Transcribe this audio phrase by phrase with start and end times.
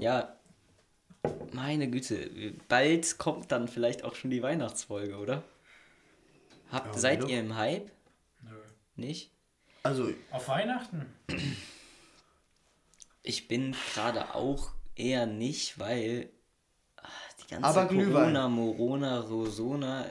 [0.00, 0.36] Ja,
[1.52, 5.42] meine Güte, bald kommt dann vielleicht auch schon die Weihnachtsfolge, oder?
[6.70, 7.90] Habt, Ja, seid ihr im Hype?
[8.42, 8.50] Nö.
[8.96, 9.30] Nicht?
[9.82, 11.06] Also, Auf Weihnachten?
[13.22, 16.30] Ich bin gerade auch eher nicht, weil
[16.96, 17.08] ah,
[17.42, 18.12] die ganze Aber Glühwein.
[18.12, 20.06] Corona, Morona, Rosona,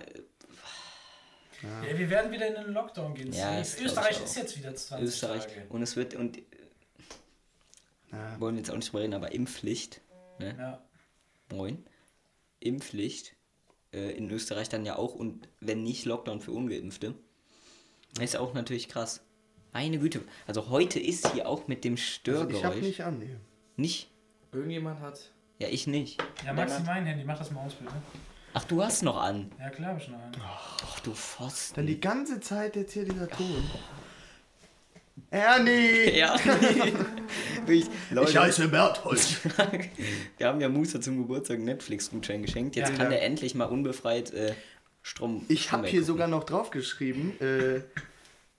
[1.61, 3.34] Ja, wir werden wieder in den Lockdown gehen.
[3.34, 5.65] Ja, Österreich ist jetzt wieder 20 Österreich Tage.
[5.70, 6.41] und es wird und äh,
[8.11, 8.39] ja.
[8.39, 10.01] wollen wir jetzt auch nicht drüber reden, aber Impfpflicht,
[10.39, 10.55] ne?
[10.57, 10.81] Ja.
[11.55, 11.85] Moin.
[12.59, 13.35] Impfpflicht
[13.93, 17.15] äh, in Österreich dann ja auch und wenn nicht Lockdown für Ungeimpfte.
[18.20, 19.21] Ist auch natürlich krass.
[19.73, 20.21] Meine Güte.
[20.47, 22.57] Also heute ist hier auch mit dem also Störgeräusch.
[22.57, 23.20] ich habe nicht an.
[23.20, 23.35] Nee.
[23.77, 24.12] nicht?
[24.51, 25.31] Irgendjemand hat.
[25.59, 26.21] Ja, ich nicht.
[26.45, 27.93] Ja, Maxi, mein Handy, mach das mal aus, bitte.
[28.54, 29.49] Ach, du hast noch an.
[29.59, 30.35] Ja, klar, hab ich noch einen.
[30.43, 31.76] Ach du Pfosten.
[31.76, 33.63] Dann die ganze Zeit jetzt hier dieser Ton.
[35.29, 36.17] Ernie!
[36.17, 36.35] Ja.
[37.65, 39.20] Wirklich, Leute, Ich heiße Berthold.
[40.37, 42.76] wir haben ja Musa zum Geburtstag einen Netflix-Gutschein geschenkt.
[42.76, 42.95] Jetzt Ja.
[42.95, 43.12] kann Ja.
[43.12, 44.54] der endlich mal unbefreit äh,
[45.04, 45.45] Strom.
[45.48, 47.82] Ich habe hier sogar noch draufgeschrieben, äh,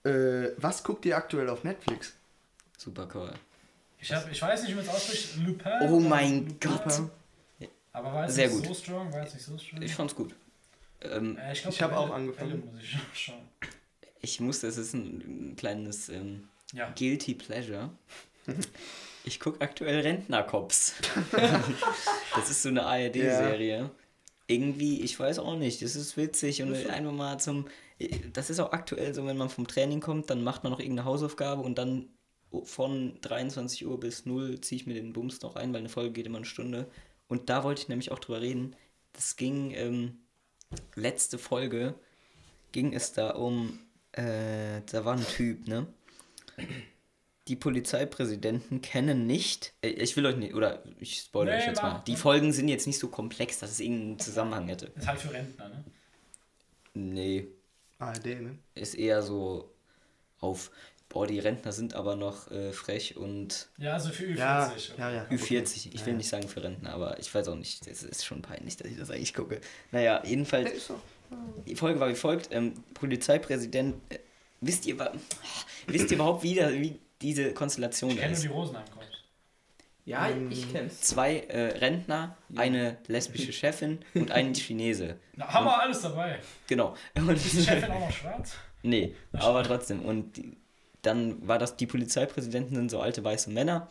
[0.09, 2.13] äh, was guckt ihr aktuell auf Netflix?
[2.77, 3.31] Super cool.
[3.99, 5.37] Ich, hab, ich weiß nicht, wie man es ausspricht.
[5.45, 5.71] Lupin?
[5.81, 6.59] Oh mein Lupin?
[6.59, 7.01] Gott.
[7.93, 8.65] Aber war es Sehr nicht gut.
[8.67, 9.13] so strong?
[9.13, 9.81] War es nicht so strong?
[9.81, 10.33] Ich fand's gut.
[11.01, 12.63] Ähm, Äh, glaub, Ich hab auch angefangen.
[12.73, 13.37] Muss ich schauen.
[14.23, 16.91] Ich musste, es ist ein, ein kleines ähm, Ja.
[16.97, 17.91] Guilty Pleasure.
[19.25, 20.95] Ich gucke aktuell Rentnercops.
[22.35, 23.91] das ist so eine ARD-Serie.
[24.47, 27.67] Irgendwie, ich weiß auch nicht, das ist witzig und einfach mal zum.
[28.33, 31.05] Das ist auch aktuell so, wenn man vom Training kommt, dann macht man noch irgendeine
[31.05, 32.09] Hausaufgabe und dann
[32.63, 36.11] von 23 Uhr bis 0 ziehe ich mir den Bums noch ein, weil eine Folge
[36.11, 36.89] geht immer eine Stunde.
[37.27, 38.75] Und da wollte ich nämlich auch drüber reden.
[39.13, 40.17] Das ging, ähm,
[40.95, 41.95] letzte Folge
[42.71, 43.79] ging es da um,
[44.13, 45.87] äh, da war ein Typ, ne?
[47.49, 51.81] Die Polizeipräsidenten kennen nicht, äh, ich will euch nicht, oder ich spoilere Nee, euch jetzt
[51.83, 51.93] mach.
[51.95, 52.03] mal.
[52.07, 54.87] Die Folgen sind jetzt nicht so komplex, dass es irgendeinen Zusammenhang hätte.
[54.95, 55.83] Ist halt für Rentner, ne?
[56.93, 57.47] Nee,
[57.99, 58.57] ARD, ne?
[58.75, 59.73] ist eher so
[60.39, 60.71] auf,
[61.09, 64.37] boah, die Rentner sind aber noch äh, frech und Ja, also für Ü40.
[64.37, 64.81] Ja, okay.
[64.97, 65.23] ja, ja.
[65.29, 65.89] Ü40.
[65.93, 66.17] Ich will Ja.
[66.17, 68.97] nicht sagen für Rentner, aber ich weiß auch nicht, es ist schon peinlich, dass ich
[68.97, 69.59] das eigentlich gucke.
[69.91, 71.01] Naja, jedenfalls, Ist so.
[71.67, 74.19] Die Folge war wie folgt, ähm, Polizeipräsident, äh,
[74.61, 74.97] wisst ihr,
[75.87, 78.43] wisst ihr überhaupt, wie, da, wie diese Konstellation Ich kenne nur ist?
[78.43, 79.07] die Rosenheim-Cops.
[80.05, 80.99] Ja, ich kenn's.
[80.99, 85.17] Zwei äh, Rentner, eine lesbische Chefin und ein Chinese.
[85.35, 86.39] Na, haben wir alles dabei.
[86.67, 86.95] Genau.
[87.15, 88.55] Und, Ist die Chefin auch noch schwarz?
[88.81, 90.01] Nee, aber trotzdem.
[90.01, 90.57] Und die,
[91.03, 93.87] dann war das, die Polizeipräsidenten sind so alte weiße Männer.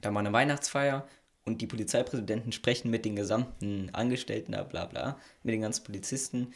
[0.00, 1.06] Da war eine Weihnachtsfeier
[1.46, 6.52] und die Polizeipräsidenten sprechen mit den gesamten Angestellten, da bla bla, mit den ganzen Polizisten.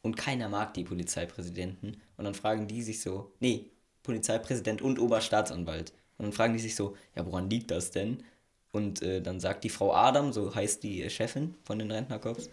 [0.00, 2.00] Und keiner mag die Polizeipräsidenten.
[2.16, 3.66] Und dann fragen die sich so, nee,
[4.02, 5.92] Polizeipräsident und Oberstaatsanwalt.
[6.18, 8.24] Und dann fragen die sich so, ja, woran liegt das denn?
[8.72, 12.48] Und äh, dann sagt die Frau Adam, so heißt die Chefin von den Rentnerkorps,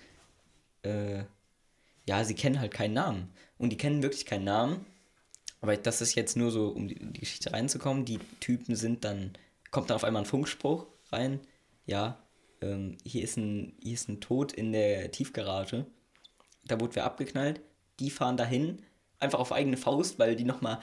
[0.83, 1.23] äh,
[2.05, 3.29] ja, sie kennen halt keinen Namen.
[3.57, 4.85] Und die kennen wirklich keinen Namen.
[5.61, 8.03] Aber das ist jetzt nur so, um die, die Geschichte reinzukommen.
[8.03, 9.31] Die Typen sind dann,
[9.71, 11.39] kommt dann auf einmal ein Funkspruch rein.
[11.89, 12.19] Ja,
[12.61, 15.87] ähm, hier, ist ein, hier ist ein Tod in der Tiefgarage.
[16.65, 17.61] Da wurde wer abgeknallt.
[17.99, 18.83] Die fahren dahin,
[19.17, 20.79] einfach auf eigene Faust, weil die nochmal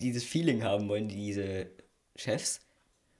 [0.00, 1.70] dieses Feeling haben wollen, diese
[2.16, 2.62] Chefs.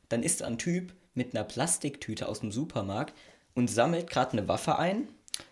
[0.09, 3.15] Dann ist ein Typ mit einer Plastiktüte aus dem Supermarkt
[3.55, 5.07] und sammelt gerade eine Waffe ein,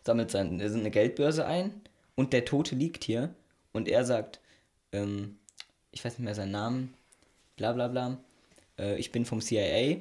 [0.04, 1.80] sammelt seine, eine Geldbörse ein
[2.16, 3.32] und der Tote liegt hier
[3.70, 4.40] und er sagt,
[4.90, 5.38] ähm,
[5.92, 6.94] ich weiß nicht mehr seinen Namen,
[7.54, 8.18] bla bla bla,
[8.78, 9.98] äh, ich bin vom CIA,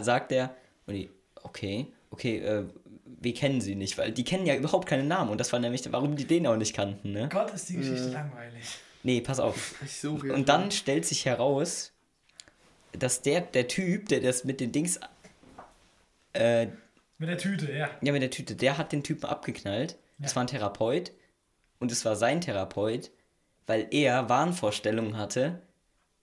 [0.00, 0.54] sagt er,
[0.90, 1.10] und die,
[1.42, 2.64] okay, okay, äh,
[3.22, 5.90] wir kennen sie nicht, weil die kennen ja überhaupt keine Namen und das war nämlich,
[5.92, 7.28] warum die den auch nicht kannten, ne?
[7.30, 8.64] Gott, ist die Geschichte langweilig.
[9.02, 9.74] Nee, pass auf.
[9.84, 11.92] Ich suche Und dann stellt sich heraus,
[12.92, 15.00] dass der, der Typ, der das mit den Dings,
[16.32, 16.66] äh,
[17.18, 17.90] Mit der Tüte, ja.
[18.02, 19.96] ja, mit der Tüte, der hat den Typen abgeknallt.
[20.18, 20.36] Das Ja.
[20.36, 21.12] war ein Therapeut.
[21.78, 23.10] Und es war sein Therapeut,
[23.66, 25.62] weil er Wahnvorstellungen hatte,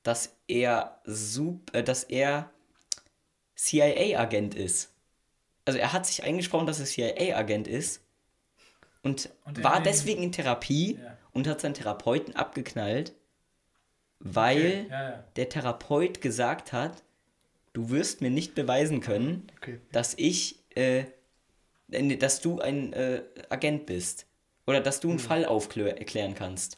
[0.04, 2.52] dass er, sup äh, dass er
[3.58, 4.92] CIA-Agent ist.
[5.66, 8.02] Also er hat sich eingesprochen, dass er CIA-Agent ist
[9.04, 11.18] und, Und war deswegen in Therapie Ja.
[11.34, 13.14] und hat seinen Therapeuten abgeknallt,
[14.20, 15.24] weil Okay, ja, ja.
[15.36, 17.04] der Therapeut gesagt hat,
[17.74, 19.80] du wirst mir nicht beweisen können, Okay.
[19.92, 21.06] dass ich, äh,
[21.90, 24.26] dass du ein äh, Agent bist.
[24.66, 26.78] Oder dass du einen Fall aufklären kannst.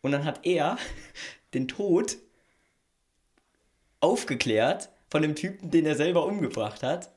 [0.00, 0.78] Und dann hat er
[1.54, 2.16] den Tod
[4.00, 7.10] aufgeklärt von dem Typen, den er selber umgebracht hat.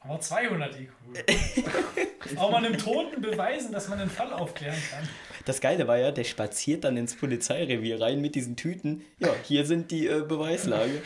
[0.00, 0.90] Aber 200 IQ.
[2.36, 5.08] Auch mal einem Toten beweisen, dass man den Fall aufklären kann.
[5.44, 9.02] Das Geile war ja, der spaziert dann ins Polizeirevier rein mit diesen Tüten.
[9.18, 11.02] Ja, hier sind die äh, Beweislage.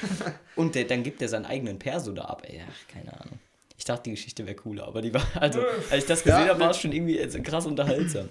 [0.57, 2.43] Und der, dann gibt er seinen eigenen Perso da ab.
[2.47, 3.39] Ey, ach, keine Ahnung.
[3.77, 6.49] Ich dachte, die Geschichte wäre cooler, aber die war, also, als ich das gesehen Ja,
[6.49, 8.29] habe, war es schon irgendwie krass unterhaltsam.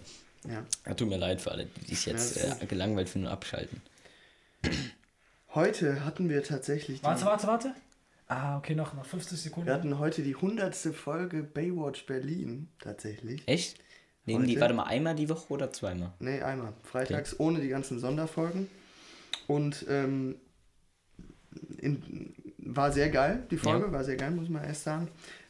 [0.48, 0.64] Ja.
[0.86, 3.82] Ja, tut mir leid für alle, die sich jetzt äh, gelangweilt finden und abschalten.
[5.56, 7.74] Heute hatten wir tatsächlich die, Warte, warte, warte.
[8.28, 9.68] Ah, okay, noch, noch 50 Sekunden.
[9.68, 13.42] wir hatten heute die hundertste Folge Baywatch Berlin tatsächlich.
[13.48, 13.80] Echt?
[14.26, 16.14] Nehmen die, warte mal, einmal die Woche oder zweimal?
[16.20, 16.74] Nee, einmal.
[16.84, 18.70] Freitags ohne die ganzen Sonderfolgen.
[19.48, 20.36] Und ähm,
[21.80, 23.92] in, war sehr geil, die Folge, Ja.
[23.92, 25.08] war sehr geil, muss man erst sagen.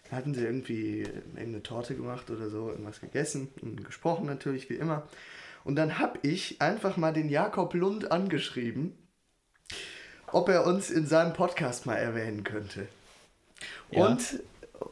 [0.09, 4.75] Da hatten sie irgendwie irgendeine Torte gemacht oder so, irgendwas gegessen und gesprochen natürlich, wie
[4.75, 5.07] immer.
[5.65, 8.93] Und dann habe ich einfach mal den Jakob Lund angeschrieben,
[10.33, 12.87] ob er uns in seinem Podcast mal erwähnen könnte.
[13.91, 14.05] Ja.
[14.07, 14.39] Und,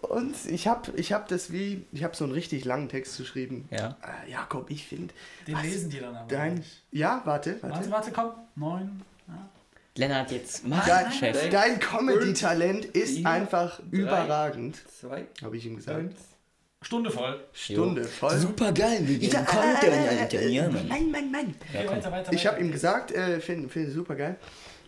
[0.02, 3.68] und ich habe ich hab das wie, ich habe so einen richtig langen Text geschrieben.
[3.72, 3.96] Ja.
[4.26, 5.14] Äh, Jakob, ich finde.
[5.48, 6.84] Den lesen die dann aber Dein, nicht.
[6.92, 7.92] ja, warte, Warte, warte.
[7.92, 8.32] warte, komm.
[8.56, 9.02] Neun.
[9.28, 9.50] Ja.
[9.96, 11.50] Lennart, jetzt mach, Dein, Chef.
[11.50, 13.86] dein Comedy-Talent ist vier, einfach drei.
[13.98, 15.98] überragend, Zwei, habe ich ihm gesagt.
[16.00, 16.16] eins.
[16.84, 17.44] Stunde voll.
[17.54, 18.38] Stunde voll.
[18.38, 20.42] Super geil, wie Ja, kommt äh, der äh, Alter?
[20.48, 20.88] Ja, Mann.
[20.88, 21.56] Mann, Mann, Mann.
[21.74, 21.96] Ja, komm.
[21.98, 22.66] weiter, weiter, Ich habe weiter.
[22.68, 24.36] ihm gesagt, äh, finde find super geil.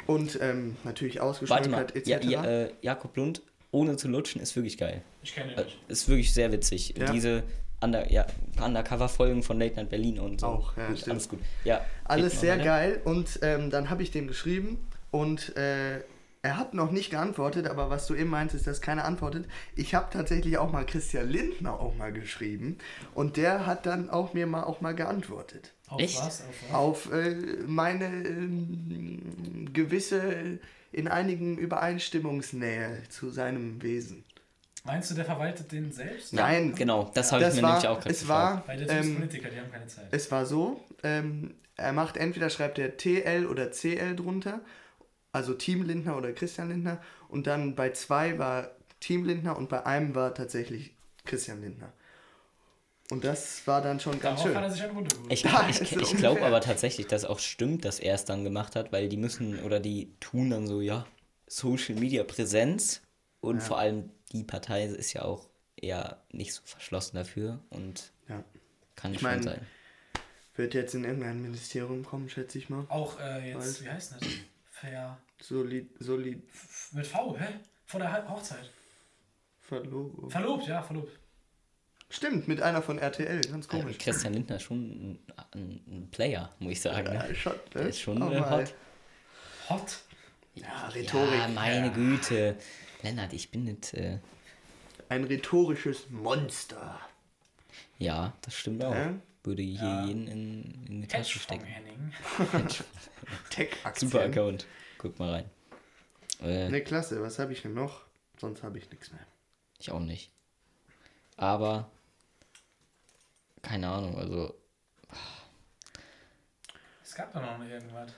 [0.08, 2.08] Und ähm, natürlich Warte mal, ausgeschmückert etc.
[2.08, 3.42] ja, ja, äh, Jakob Lund
[3.72, 5.02] ohne zu lutschen ist wirklich geil.
[5.22, 5.78] Ich kenne ihn Äh, nicht.
[5.88, 6.96] Ist wirklich sehr witzig.
[6.98, 7.12] Ja.
[7.12, 7.44] Diese
[7.82, 8.26] Under, ja,
[8.64, 10.48] Undercover-Folgen von Late Night Berlin und so.
[10.48, 11.12] Auch, ja, gut, stimmt.
[11.14, 11.40] Alles gut.
[11.64, 12.64] Ja, Alles sehr weiter.
[12.66, 13.02] geil.
[13.06, 14.80] Und ähm, dann habe ich dem geschrieben
[15.12, 16.00] und äh,
[16.42, 19.46] er hat noch nicht geantwortet, aber was du eben meintest, dass keiner antwortet.
[19.76, 22.78] Ich habe tatsächlich auch mal Christian Lindner auch mal geschrieben
[23.14, 25.74] und der hat dann auch mir mal auch mal geantwortet.
[25.90, 26.18] Auf Echt?
[26.20, 26.42] was?
[26.42, 26.76] Auf was?
[26.76, 27.36] auf äh,
[27.68, 30.60] meine ähm, gewisse,
[30.92, 34.24] in einigen Übereinstimmungsnähe zu seinem Wesen.
[34.86, 36.32] Meinst du, der verwaltet den selbst?
[36.34, 36.74] Nein.
[36.74, 37.12] genau.
[37.14, 39.16] Das habe ich Das mir war, nämlich auch gerade es war, Weil der ist ähm,
[39.18, 40.08] Politiker, die haben keine Zeit.
[40.12, 44.62] es war so, ähm, er macht entweder schreibt er TL oder CL drunter,
[45.32, 49.86] also Team Lindner oder Christian Lindner, und dann bei zwei war Team Lindner und bei
[49.86, 50.94] einem war tatsächlich
[51.26, 51.94] Christian Lindner.
[53.12, 54.56] Und das war dann schon ganz Darauf schön.
[54.56, 55.32] hat er sich eine Runde geholt.
[55.32, 56.20] Ich, ich, ich ungefähr.
[56.20, 59.60] glaube aber tatsächlich, dass auch stimmt, dass er es dann gemacht hat, weil die müssen
[59.64, 61.08] oder die tun dann so, ja,
[61.48, 63.02] Social Media Präsenz
[63.42, 63.62] und Ja.
[63.64, 68.44] vor allem die Partei ist ja auch eher nicht so verschlossen dafür und Ja.
[68.96, 69.62] kann Ich schon mein, sein.
[70.56, 72.86] Wird jetzt in irgendein Ministerium kommen, schätze ich mal.
[72.90, 73.84] Auch äh, jetzt, Weiß.
[73.84, 74.22] wie heißt das?
[74.82, 75.18] Fair.
[75.42, 77.48] Solid, solid, F- Mit V, hä?
[77.86, 78.70] Vor der Hochzeit.
[79.62, 80.32] verlobt.
[80.32, 81.18] Verlobt, ja, verlobt.
[82.10, 83.98] Stimmt, mit einer von RTL, ganz Also komisch.
[84.00, 85.20] Christian Lindner ist schon ein,
[85.54, 87.06] ein, ein Player, muss ich sagen.
[87.14, 87.36] Ja, ne?
[87.36, 87.60] schon, ne?
[87.76, 88.52] Der ist schon Auch äh, mal.
[88.64, 88.74] hot.
[89.70, 90.00] Hot.
[90.56, 91.40] Ja, Rhetorik.
[91.40, 92.58] Ja, meine Güte.
[93.04, 93.94] Lennart, ich bin nicht.
[93.94, 94.20] Äh,
[95.08, 97.00] Ein rhetorisches Monster.
[98.00, 98.94] ja, das stimmt auch.
[98.96, 99.14] Ja?
[99.44, 100.06] Würde hier Ja.
[100.06, 101.64] jeden in, in die Tasche stecken.
[101.66, 102.14] Henning.
[103.50, 104.12] Tech-Aktien.
[104.12, 104.66] Super Account.
[104.98, 105.50] Guck mal rein.
[106.42, 107.22] Äh, Ne, klasse.
[107.22, 108.02] Was habe ich denn noch?
[108.38, 109.26] Sonst habe ich nichts mehr.
[109.80, 110.32] Ich auch nicht.
[111.38, 111.90] Aber
[113.62, 114.54] keine Ahnung, also
[117.04, 118.12] Es gab doch noch irgendwas.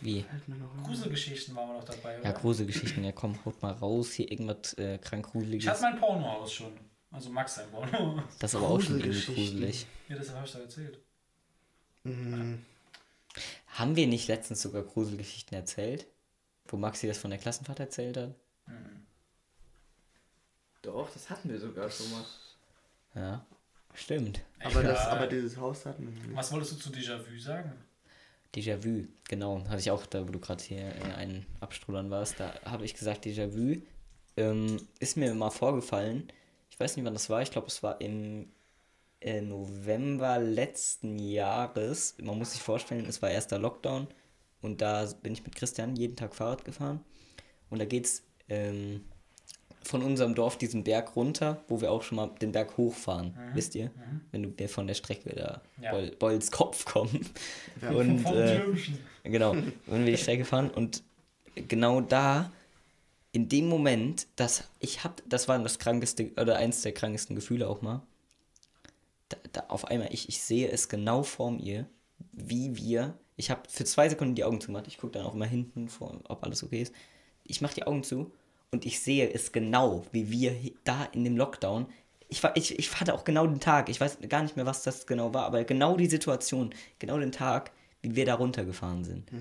[0.00, 0.24] wie?
[0.84, 2.24] Gruselgeschichten waren wir noch dabei, oder?
[2.28, 5.68] Ja, Gruselgeschichten, ja komm, haut mal raus, hier irgendwas äh, krank ich Gruseliges.
[5.68, 6.72] hatte mein Pornohaus schon.
[7.10, 8.22] Also Max sein Porno.
[8.38, 9.86] Das ist aber auch schon irgendwie gruselig.
[10.08, 10.98] ja, das habe ich da erzählt.
[12.04, 12.64] Mhm.
[13.68, 16.06] Haben wir nicht letztens sogar Gruselgeschichten erzählt?
[16.66, 18.34] Wo Maxi das von der Klassenfahrt erzählt hat?
[20.82, 22.24] Doch, das hatten wir sogar schon mal.
[23.14, 23.46] Ja,
[23.94, 24.42] stimmt.
[24.60, 26.36] Aber, das, aber dieses Haus hatten wir nicht.
[26.36, 27.72] Was wolltest du zu Déjà-vu sagen?
[28.54, 29.64] Déjà-vu, genau.
[29.68, 32.94] Hatte ich auch, da wo du gerade hier äh, einen Abstrudern warst, da habe ich
[32.94, 33.80] gesagt, Déjà-vu
[34.36, 36.30] ähm, ist mir mal vorgefallen.
[36.70, 37.42] Ich weiß nicht, wann das war.
[37.42, 38.48] Ich glaube, es war im
[39.20, 42.16] äh, November letzten Jahres.
[42.20, 44.08] Man muss sich vorstellen, es war erster Lockdown
[44.62, 47.00] und da bin ich mit Christian jeden Tag Fahrrad gefahren.
[47.70, 49.04] Und da geht's ähm,
[49.82, 53.74] von unserem Dorf diesen Berg runter, wo wir auch schon mal den Berg hochfahren, wisst
[53.74, 53.90] ihr?
[54.32, 55.92] Wenn du wir von der Strecke da Ja.
[55.92, 57.26] Beul, Beuls Kopf kommen.
[57.82, 57.90] Ja.
[57.90, 58.60] Und äh.
[59.22, 59.54] Genau,
[59.86, 61.04] wenn wir die Strecke fahren und
[61.54, 62.50] genau da,
[63.32, 67.68] in dem Moment, dass ich hab, das war das krankeste oder eins der krankesten Gefühle
[67.68, 68.02] auch mal.
[69.28, 71.86] Da, da auf einmal, ich, ich sehe es genau vor mir,
[72.32, 75.46] wie wir, ich habe für zwei Sekunden die Augen zugemacht, ich gucke dann auch immer
[75.46, 76.94] hinten, vor, ob alles okay ist.
[77.44, 78.32] Ich mache die Augen zu
[78.70, 81.86] und ich sehe es genau, wie wir da in dem Lockdown,
[82.28, 85.06] ich, ich, ich hatte auch genau den Tag, ich weiß gar nicht mehr, was das
[85.06, 89.30] genau war, aber genau die Situation, genau den Tag, wie wir da runtergefahren sind.
[89.32, 89.36] äh,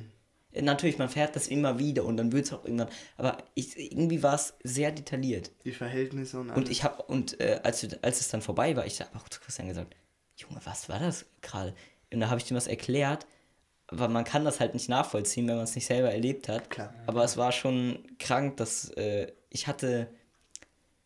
[0.62, 4.24] natürlich, man fährt das immer wieder und dann wird es auch irgendwann, aber ich, irgendwie
[4.24, 5.52] war es sehr detailliert.
[5.64, 6.58] Die Verhältnisse und alles.
[6.58, 9.40] Und ich habe, und äh, als, als es dann vorbei war, ich habe auch zu
[9.40, 9.96] Christian gesagt,
[10.38, 11.74] Junge, was war das gerade?
[12.12, 13.26] Und da habe ich ihm was erklärt,
[13.88, 16.70] aber man kann das halt nicht nachvollziehen, wenn man es nicht selber erlebt hat.
[16.70, 16.94] Klar.
[17.06, 20.08] Aber es war schon krank, dass äh, ich hatte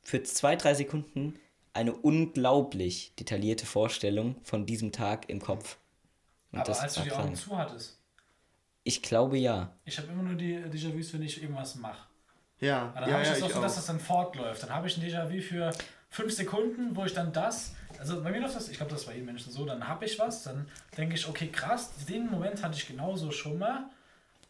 [0.01, 1.39] für zwei, drei Sekunden
[1.73, 5.77] eine unglaublich detaillierte Vorstellung von diesem Tag im Kopf.
[6.51, 7.37] Und Aber das als du war die Augen krank.
[7.37, 8.00] zu hattest,
[8.83, 9.71] Ich glaube ja.
[9.85, 12.07] ich habe immer nur die äh, Déjà-vus, wenn ich irgendwas mache.
[12.59, 13.75] ja, Aber dann ja, habe ich ja, das auch ich so, dass auch.
[13.77, 14.63] das dann fortläuft.
[14.63, 15.71] Dann habe ich ein Déjà-vu für
[16.09, 19.07] fünf Sekunden, wo ich dann das, also bei mir läuft das, ich glaube, das ist
[19.07, 22.63] bei jedem Menschen so, dann habe ich was, dann denke ich, okay, krass, den Moment
[22.63, 23.85] hatte ich genauso schon mal.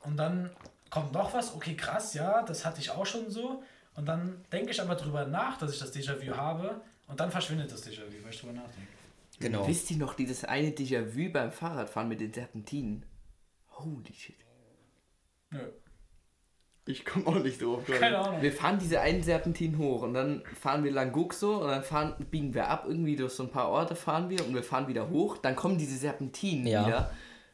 [0.04, 0.50] Und dann
[0.90, 3.64] kommt noch was, okay, krass, ja, das hatte ich auch schon so.
[3.96, 6.82] Und dann denke ich aber drüber nach, dass ich das Déjà-vu habe.
[7.08, 8.88] Und dann verschwindet das Déjà-vu, weil ich drüber nachdenke.
[9.40, 9.68] Genau.
[9.68, 13.04] Wisst ihr noch dieses eine Déjà-vu beim Fahrradfahren mit den Serpentinen?
[13.84, 14.36] Holy shit.
[15.52, 15.60] Nö,
[16.86, 17.84] Ich komme auch nicht drauf.
[17.88, 18.42] keine Ahnung.
[18.42, 21.84] Wir fahren diese einen Serpentin hoch und dann fahren wir lang Guck so und dann
[21.84, 24.88] fahren, biegen wir ab, irgendwie durch so ein paar Orte fahren wir und wir fahren
[24.88, 25.38] wieder hoch.
[25.38, 26.86] Dann kommen diese Serpentinen Ja.
[26.88, 27.12] wieder.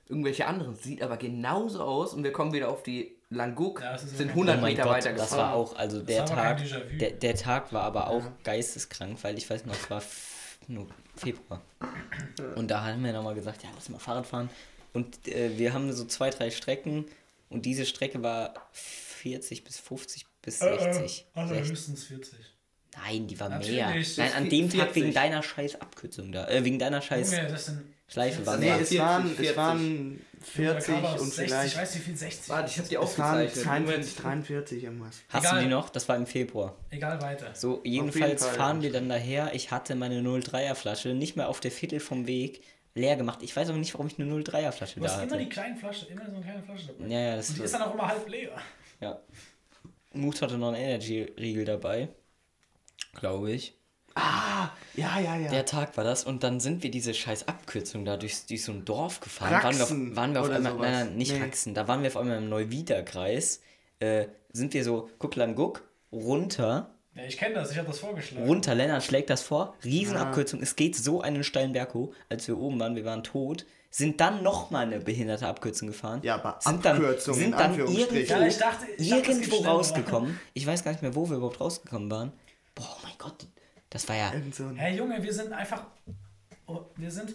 [0.09, 0.73] Irgendwelche anderen.
[0.75, 4.27] Sieht aber genauso aus und wir kommen wieder auf die Languck, Ja, das ist sind
[4.29, 4.39] okay.
[4.39, 5.39] 100 oh mein Meter Gott, weiter das gefahren.
[5.49, 6.61] war auch, also der Tag,
[6.97, 10.01] der, der Tag war aber auch geisteskrank, weil ich weiß noch, es war
[11.17, 11.61] Februar.
[12.55, 14.49] Und da haben wir nochmal gesagt, ja, lass mal Fahrrad fahren.
[14.97, 17.05] Und äh, wir haben so zwei, drei Strecken
[17.49, 21.25] und diese Strecke war 40 bis 50 bis 60.
[21.35, 21.71] also 60.
[21.71, 22.33] höchstens 40.
[23.03, 23.93] Nein, die war Natürlich, mehr.
[24.17, 24.95] Nein, an dem Tag 40.
[24.95, 26.47] wegen deiner scheiß Abkürzung da.
[26.47, 27.83] Äh, wegen deiner scheiß Junge, das sind.
[28.07, 28.75] Schleife war Nee, mehr.
[28.81, 29.49] es 40, waren, 40.
[29.51, 31.73] es waren 40 Junge, und 60, vielleicht.
[31.73, 32.49] Ich weiß wie viel 60.
[32.49, 33.63] Warte, ich habe die Es waren aufgezeichnet.
[33.65, 35.15] 42, 43 irgendwas.
[35.29, 35.55] Hast Egal.
[35.59, 35.89] du die noch?
[35.89, 36.75] Das war im Februar.
[36.89, 37.51] Egal weiter.
[37.53, 39.53] So, jedenfalls Fall, fahren wir dann daher.
[39.53, 42.63] Ich hatte meine 03er Flasche nicht mehr auf der Viertel vom Weg
[42.97, 43.39] leer gemacht.
[43.41, 45.43] Ich weiß auch nicht, warum ich eine 03er Flasche Du da hast immer hatte.
[45.43, 47.07] die kleine Flasche, immer so eine kleine Flasche dabei.
[47.07, 48.51] Ja, ja, das Und die ist ist dann auch immer halb leer.
[49.01, 49.19] ja.
[50.13, 52.09] Mut hatte noch einen Energy-Riegel dabei.
[53.13, 53.73] Glaube ich.
[54.15, 55.49] Ah, ja, ja, ja.
[55.51, 58.71] Der Tag war das und dann sind wir diese scheiß Abkürzung da durch, durch so
[58.71, 59.53] ein Dorf gefahren.
[59.53, 60.81] Raxen waren wir auf, waren wir auf einmal, sowas.
[60.89, 61.41] nein, nein, nicht Nee.
[61.41, 63.61] Raxen, da waren wir auf einmal im Neuwiederkreis.
[63.99, 67.99] Äh, sind wir so, guck lang, guck, runter, Ja, ich kenne das, ich habe das
[67.99, 68.45] vorgeschlagen.
[68.47, 72.57] runter, Lennart schlägt das vor, Riesenabkürzung, es geht so einen steilen Berg hoch, als wir
[72.57, 76.19] oben waren, wir waren tot, sind dann nochmal eine behinderte Abkürzung gefahren.
[76.23, 79.55] Ja, aber sind Abkürzung dann, in sind dann irgendwo, Ja, ich dachte- ich dachte, irgendwo
[79.57, 79.69] schneller.
[79.71, 80.39] rausgekommen.
[80.53, 82.31] Ich weiß gar nicht mehr, wo wir überhaupt rausgekommen waren.
[82.75, 83.47] Boah, oh mein Gott,
[83.89, 84.31] das war ja
[84.75, 85.85] Hey Junge, wir sind einfach.
[86.67, 87.33] Oh, wir sind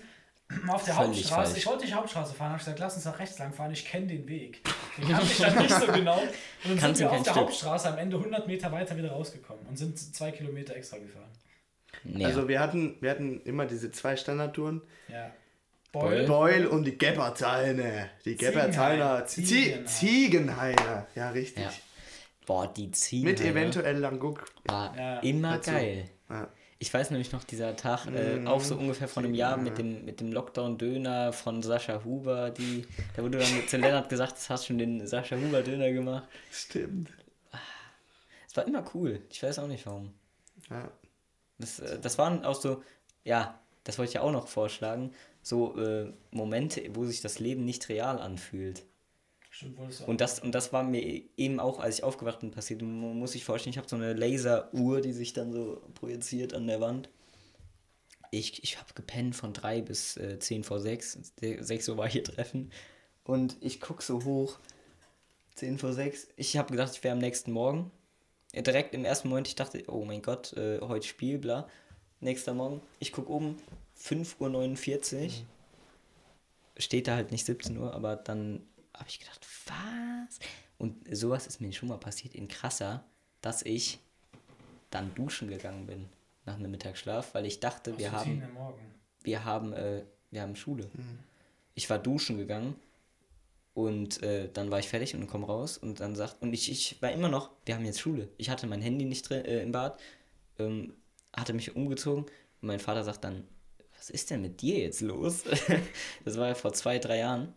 [0.68, 1.30] auf der Völlig Hauptstraße.
[1.50, 1.58] falsch.
[1.58, 3.84] Ich wollte die Hauptstraße fahren, habe ich gesagt, lass uns nach rechts lang fahren, ich
[3.84, 4.62] kenne den Weg.
[4.98, 6.18] Den kannte ich dann nicht so genau.
[6.20, 6.28] Und
[6.64, 7.42] dann Kannst sind wir auf der Stück.
[7.42, 11.30] Hauptstraße am Ende 100 Meter weiter wieder rausgekommen und sind zwei Kilometer extra gefahren.
[12.04, 12.26] näher.
[12.28, 14.82] Also wir hatten, wir hatten immer diese zwei Standardtouren.
[15.08, 15.30] Ja.
[15.92, 16.24] Beul.
[16.26, 16.66] Beul.
[16.66, 18.08] Und die Gebberzeine.
[18.24, 19.26] Die Gebberzeiner.
[19.26, 19.84] Ziegenhain.
[19.84, 21.06] Zie- Ziegenhainer.
[21.14, 21.64] Ja, richtig.
[21.64, 21.70] Ja.
[22.46, 23.24] Boah, die Ziegen.
[23.28, 24.44] Mit eventuell Langguck.
[24.64, 25.70] War Ja, immer dazu.
[25.72, 26.08] geil.
[26.82, 28.48] Ich weiß nämlich noch, dieser Tag, äh, Mhm.
[28.48, 32.84] auch so ungefähr vor einem Jahr mit dem, mit dem Lockdown-Döner von Sascha Huber, die,
[33.14, 36.26] da wurde dann zu Lennart gesagt, das hast schon den Sascha Huber-Döner gemacht.
[36.50, 37.08] Stimmt.
[38.48, 39.22] Es war immer cool.
[39.30, 40.12] Ich weiß auch nicht warum.
[40.70, 40.90] Ja.
[41.58, 42.82] Das, äh, das waren auch so,
[43.22, 47.64] ja, das wollte ich ja auch noch vorschlagen, so äh, Momente, wo sich das Leben
[47.64, 48.82] nicht real anfühlt.
[49.52, 49.78] Stimmt.
[50.06, 52.80] Und das, und das war mir eben auch, als ich aufgewacht bin, passiert.
[52.80, 56.66] Man muss sich vorstellen, ich habe so eine Laseruhr, die sich dann so projiziert an
[56.66, 57.10] der Wand.
[58.30, 61.34] Ich, ich habe gepennt von 3 bis äh, 10 vor 6.
[61.38, 62.72] 6 Uhr war hier Treffen.
[63.24, 64.58] Und ich gucke so hoch.
[65.56, 66.28] 10 vor 6.
[66.36, 67.90] Ich habe gedacht, ich wäre am nächsten Morgen.
[68.54, 71.68] Direkt im ersten Moment, ich dachte, oh mein Gott, äh, heute Spiel, bla.
[72.20, 72.80] Nächster Morgen.
[73.00, 73.58] Ich gucke oben,
[74.00, 75.30] 5.49 Uhr.
[76.78, 78.62] Steht da halt nicht 17 Uhr, aber dann
[78.94, 80.38] habe ich gedacht, was?
[80.78, 83.04] Und sowas ist mir schon mal passiert in krasser,
[83.40, 83.98] dass ich
[84.90, 86.08] dann duschen gegangen bin
[86.44, 88.42] nach einem Mittagsschlaf, weil ich dachte, wir haben,
[89.22, 90.90] wir haben, äh, wir haben Schule.
[91.74, 92.74] Ich war duschen gegangen
[93.74, 97.00] und äh, dann war ich fertig und komm raus und dann sagt, und ich, ich
[97.00, 98.28] war immer noch, wir haben jetzt Schule.
[98.36, 99.98] Ich hatte mein Handy nicht drin, äh, im Bad,
[100.58, 100.94] ähm,
[101.34, 103.46] hatte mich umgezogen und mein Vater sagt dann,
[103.96, 105.44] was ist denn mit dir jetzt los?
[106.24, 107.54] das war ja vor zwei, drei Jahren.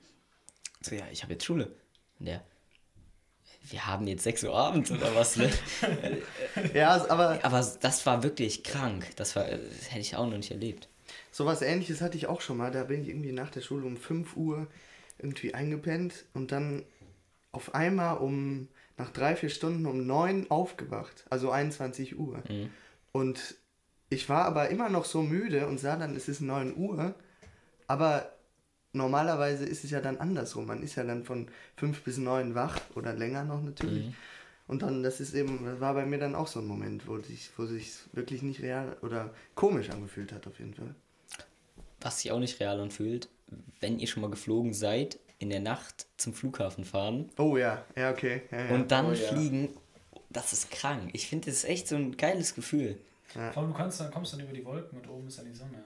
[0.86, 1.72] So, ja, ich habe jetzt Schule.
[2.20, 2.44] Und der,
[3.70, 5.50] wir haben jetzt 6 Uhr abends oder was, ne?
[6.74, 9.08] Ja, aber Aber das war wirklich krank.
[9.15, 10.88] Das, war, das hätte ich auch noch nicht erlebt.
[11.32, 12.72] sowas ähnliches hatte ich auch schon mal.
[12.72, 14.68] Da bin ich irgendwie nach der Schule um 5 Uhr
[15.18, 16.84] irgendwie eingepennt und dann
[17.51, 21.25] auf einmal um nach drei, vier Stunden um 9 aufgewacht.
[21.30, 22.44] Also 21 Uhr.
[23.12, 23.56] Und
[24.10, 27.15] ich war aber immer noch so müde und sah dann, es ist 9 Uhr.
[27.88, 28.32] Aber
[28.96, 30.66] normalerweise ist es ja dann andersrum.
[30.66, 34.14] Man ist ja dann von fünf bis neun wach oder länger noch natürlich.
[34.68, 37.20] Und dann, das ist eben, das war bei mir dann auch so ein Moment, wo
[37.20, 40.96] sich, wo sich wirklich nicht real oder komisch angefühlt hat, auf jeden Fall.
[42.02, 43.30] Was sich auch nicht real anfühlt,
[43.80, 48.10] wenn ihr schon mal geflogen seid, in der Nacht zum Flughafen fahren Oh ja, ja,
[48.10, 48.44] okay.
[48.52, 48.74] Ja, ja.
[48.74, 49.28] und dann Oh ja.
[49.28, 49.70] fliegen,
[50.30, 51.10] das ist krank.
[51.14, 52.98] Ich finde, das ist echt so ein geiles Gefühl.
[53.28, 55.54] Vor allem, du kannst dann, kommst dann über die Wolken und oben ist dann die
[55.54, 55.84] Sonne.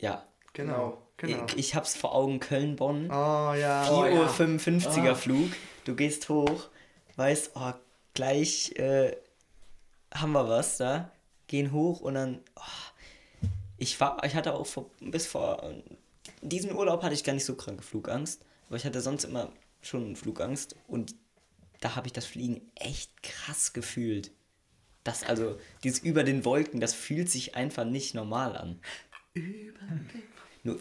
[0.00, 0.26] Ja.
[0.56, 1.46] Genau, genau.
[1.50, 3.06] Ich, ich hab's vor Augen, Köln-Bonn.
[3.10, 3.84] Oh ja.
[3.84, 4.28] 4 Oh, Uhr ja.
[4.28, 5.14] 55er Ah.
[5.14, 5.50] Flug.
[5.84, 6.68] Du gehst hoch,
[7.16, 7.72] weißt, oh,
[8.14, 9.16] gleich äh,
[10.12, 11.12] haben wir was da.
[11.46, 12.40] Gehen hoch und dann.
[12.56, 12.60] Oh,
[13.78, 15.62] ich, war, ich hatte auch vor, bis vor
[16.42, 18.42] diesem Urlaub hatte ich gar nicht so kranke Flugangst.
[18.68, 20.74] Aber ich hatte sonst immer schon Flugangst.
[20.88, 21.14] Und
[21.80, 24.32] da habe ich das Fliegen echt krass gefühlt.
[25.04, 28.80] Das, also, dieses über den Wolken, das fühlt sich einfach nicht normal an.
[30.66, 30.78] Nur,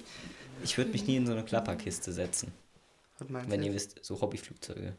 [0.63, 2.51] ich würde mich nie in so eine Klapperkiste setzen.
[3.19, 4.93] Was meinst Wenn du ihr wisst, so Hobbyflugzeuge.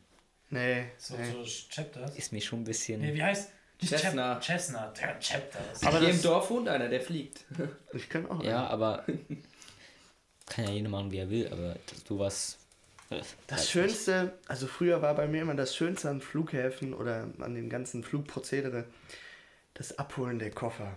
[0.50, 1.33] Nee, So, nee.
[1.33, 2.16] so Chapters.
[2.16, 3.00] Ist mir schon ein bisschen.
[3.00, 3.50] Nee, wie heißt?
[3.85, 5.83] Cessna, der Chapters.
[5.85, 7.45] Aber Hier im Dorf wohnt einer, der fliegt.
[7.93, 8.43] Ich kann auch.
[8.43, 9.05] Ja, aber.
[10.47, 12.59] Kann ja jeder machen, wie er will, aber das- sowas.
[13.11, 17.55] äh, Das Schönste, also früher war bei mir immer das Schönste an Flughäfen oder an
[17.55, 18.85] dem ganzen Flugprozedere
[19.75, 20.97] das Abholen der Koffer.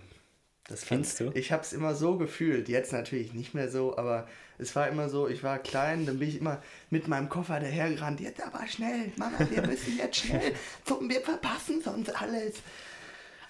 [0.70, 1.32] Das Findest du?
[1.34, 5.08] Ich habe es immer so gefühlt, jetzt natürlich nicht mehr so, aber es war immer
[5.08, 9.10] so, ich war klein, dann bin ich immer mit meinem Koffer dahergerannt, jetzt aber schnell,
[9.16, 10.54] Mama, wir müssen jetzt schnell,
[10.86, 12.54] so, wir verpassen sonst alles.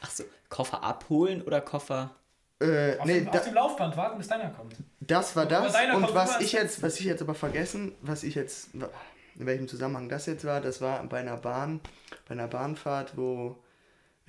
[0.01, 2.15] Ach so, Koffer abholen oder Koffer.
[2.59, 4.77] Äh, Auf, nee, dem, da, auf dem Laufband warten, bis deiner kommt.
[5.01, 5.75] Das war das.
[5.75, 9.69] Und kommt was ich jetzt, was ich jetzt aber vergessen, was ich jetzt, in welchem
[9.69, 11.81] Zusammenhang das jetzt war, das war bei einer Bahn,
[12.27, 13.59] bei einer Bahnfahrt, wo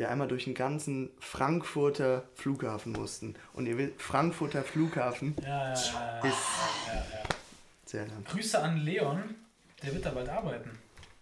[0.01, 3.35] wir einmal durch den ganzen Frankfurter Flughafen mussten.
[3.53, 5.73] Und ihr wisst, Frankfurter Flughafen Ja, ja, ja.
[5.73, 6.27] ja.
[6.27, 6.37] ist
[6.87, 7.23] ja, ja.
[7.85, 8.23] sehr lang.
[8.25, 9.35] Grüße an Leon,
[9.83, 10.71] der wird da bald arbeiten.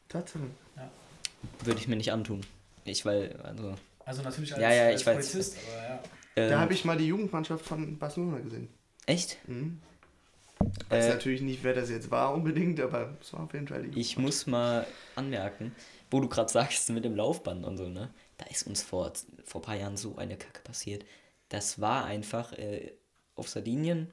[0.08, 0.46] Tatsache.
[1.64, 2.40] Würde ich mir nicht antun.
[2.86, 3.76] Ich, weil, also.
[4.06, 5.16] Also natürlich als, Ja, ja, als ich weiß.
[5.16, 6.00] Polizist, aber ja.
[6.38, 8.70] Ähm, Da habe ich mal die Jugendmannschaft von Barcelona gesehen.
[9.06, 9.38] Echt?
[9.48, 9.82] Mhm.
[10.88, 13.84] Weiß Äh, natürlich nicht, wer das jetzt war unbedingt, aber es war auf jeden Fall
[13.84, 14.88] die ich muss mal
[15.18, 15.76] anmerken,
[16.12, 18.10] wo du gerade sagst mit dem Laufband und so, ne?
[18.40, 21.06] Da ist uns vor, vor ein paar Jahren so eine Kacke passiert.
[21.50, 22.94] Das war einfach äh,
[23.36, 24.12] auf Sardinien.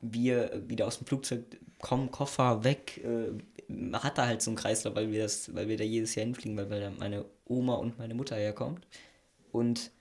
[0.00, 1.44] Wir wieder aus dem Flugzeug
[1.80, 3.02] kommen, Koffer weg.
[3.04, 3.32] Äh,
[3.68, 6.26] man hat da halt so einen Kreislauf, weil wir, das, weil wir da jedes Jahr
[6.26, 8.86] hinfliegen, weil da meine Oma und meine Mutter herkommt.
[9.52, 9.92] Und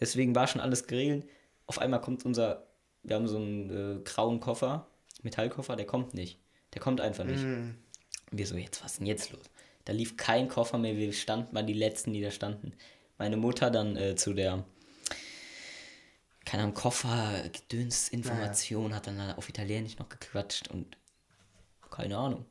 [0.00, 1.26] deswegen war schon alles geregelt.
[1.66, 2.66] Auf einmal kommt unser,
[3.02, 4.86] wir haben so einen äh, grauen Koffer,
[5.22, 6.38] Metallkoffer, der kommt nicht.
[6.74, 7.42] Der kommt einfach nicht.
[8.30, 9.44] Und wir so, jetzt, was ist denn jetzt los?
[9.84, 12.72] Da lief kein Koffer mehr, wir standen, waren die Letzten, die da standen.
[13.18, 14.64] Meine Mutter dann äh, zu der,
[16.44, 20.96] keine Ahnung, Koffer, Gedönsinformation, hat dann auf Italienisch noch gequatscht und
[21.90, 22.44] keine Ahnung.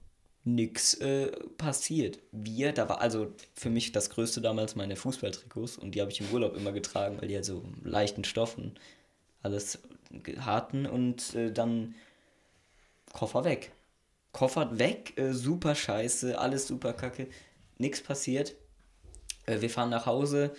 [0.45, 2.19] Nix äh, passiert.
[2.31, 6.19] Wir, da war also für mich das Größte damals meine Fußballtrikots und die habe ich
[6.19, 8.77] im Urlaub immer getragen, weil die halt so leichten Stoffen
[9.41, 9.79] alles
[10.39, 11.95] hatten und äh, dann
[13.13, 13.71] Koffer weg.
[14.33, 17.27] Koffer weg, äh, super scheiße, alles super kacke,
[17.77, 18.55] nix passiert.
[19.45, 20.53] Äh, wir fahren nach Hause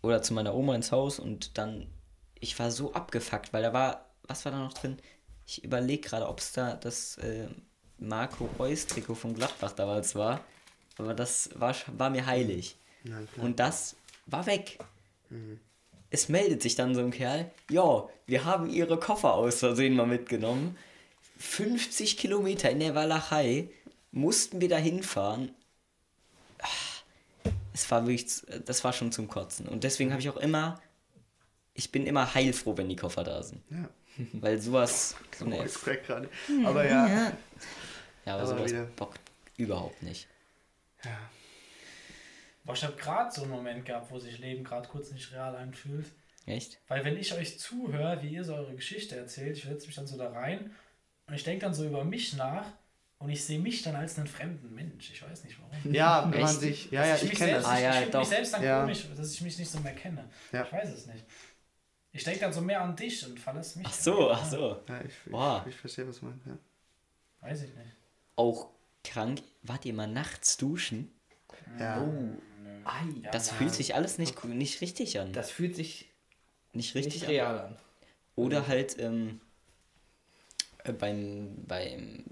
[0.00, 1.88] oder zu meiner Oma ins Haus und dann,
[2.40, 4.96] ich war so abgefuckt, weil da war, was war da noch drin?
[5.46, 7.48] Ich überlege gerade, ob es da das äh,
[7.98, 10.40] Marco Reus Trikot von Gladbach damals war,
[10.96, 12.76] aber das war, war mir heilig.
[13.02, 13.44] Ja, klar.
[13.44, 14.78] Und das war weg.
[16.10, 20.06] Es meldet sich dann so ein Kerl, ja, wir haben ihre Koffer aus Versehen mal
[20.06, 20.78] mitgenommen.
[21.36, 23.68] 50 Kilometer in der Walachei
[24.12, 25.54] mussten wir da hinfahren.
[26.60, 26.68] Ah,
[27.72, 29.66] Es war wirklich, z- das war schon zum Kotzen.
[29.68, 30.80] Und deswegen habe ich auch immer,
[31.74, 33.62] ich bin immer heilfroh, wenn die Koffer da sind.
[33.70, 33.88] Ja.
[34.34, 35.56] Weil sowas, so eine,
[36.04, 36.28] gerade.
[36.64, 37.08] Aber ja.
[37.08, 37.32] ja,
[38.26, 39.20] aber, Aber sowas wieder- bockt
[39.56, 40.28] überhaupt nicht.
[41.04, 41.18] ja.
[42.64, 45.54] Boah, ich habe gerade so einen Moment gehabt, wo sich Leben gerade kurz nicht real
[45.54, 46.06] anfühlt.
[46.46, 46.78] Echt?
[46.88, 50.06] Weil wenn ich euch zuhöre, wie ihr so eure Geschichte erzählt, ich setze mich dann
[50.06, 50.74] so da rein
[51.26, 52.66] und ich denke dann so über mich nach
[53.18, 55.10] und ich sehe mich dann als einen fremden Mensch.
[55.10, 55.92] Ich weiß nicht warum.
[55.94, 56.60] Ja, wenn man Echt?
[56.60, 56.90] sich.
[56.90, 57.72] Ja, ja, ich mich kenne selbst, das.
[57.72, 58.80] Ah, ich, ja, ich finde mich selbst dann Ja.
[58.82, 60.28] komisch, dass ich mich nicht so mehr kenne.
[60.52, 60.64] Ja.
[60.64, 61.24] Ich weiß es nicht.
[62.12, 63.88] Ich denke dann so mehr an dich und verlasse mich.
[63.88, 64.80] Ach so, ach so.
[64.88, 66.46] Ja, ich, ich, ich verstehe, was du meinst.
[66.46, 66.58] Ja.
[67.40, 67.90] Weiß ich nicht.
[68.36, 68.68] Auch
[69.02, 71.10] krank, wart ihr mal nachts duschen?
[71.78, 72.00] Ja.
[72.02, 72.36] Oh,
[72.84, 75.32] Ei, Ja, das na, fühlt sich alles nicht, nicht richtig an.
[75.32, 76.08] das fühlt sich
[76.72, 77.30] nicht richtig nicht an.
[77.30, 77.76] real an.
[78.36, 79.43] Oder halt ähm, äh,
[80.92, 82.24] beim, beim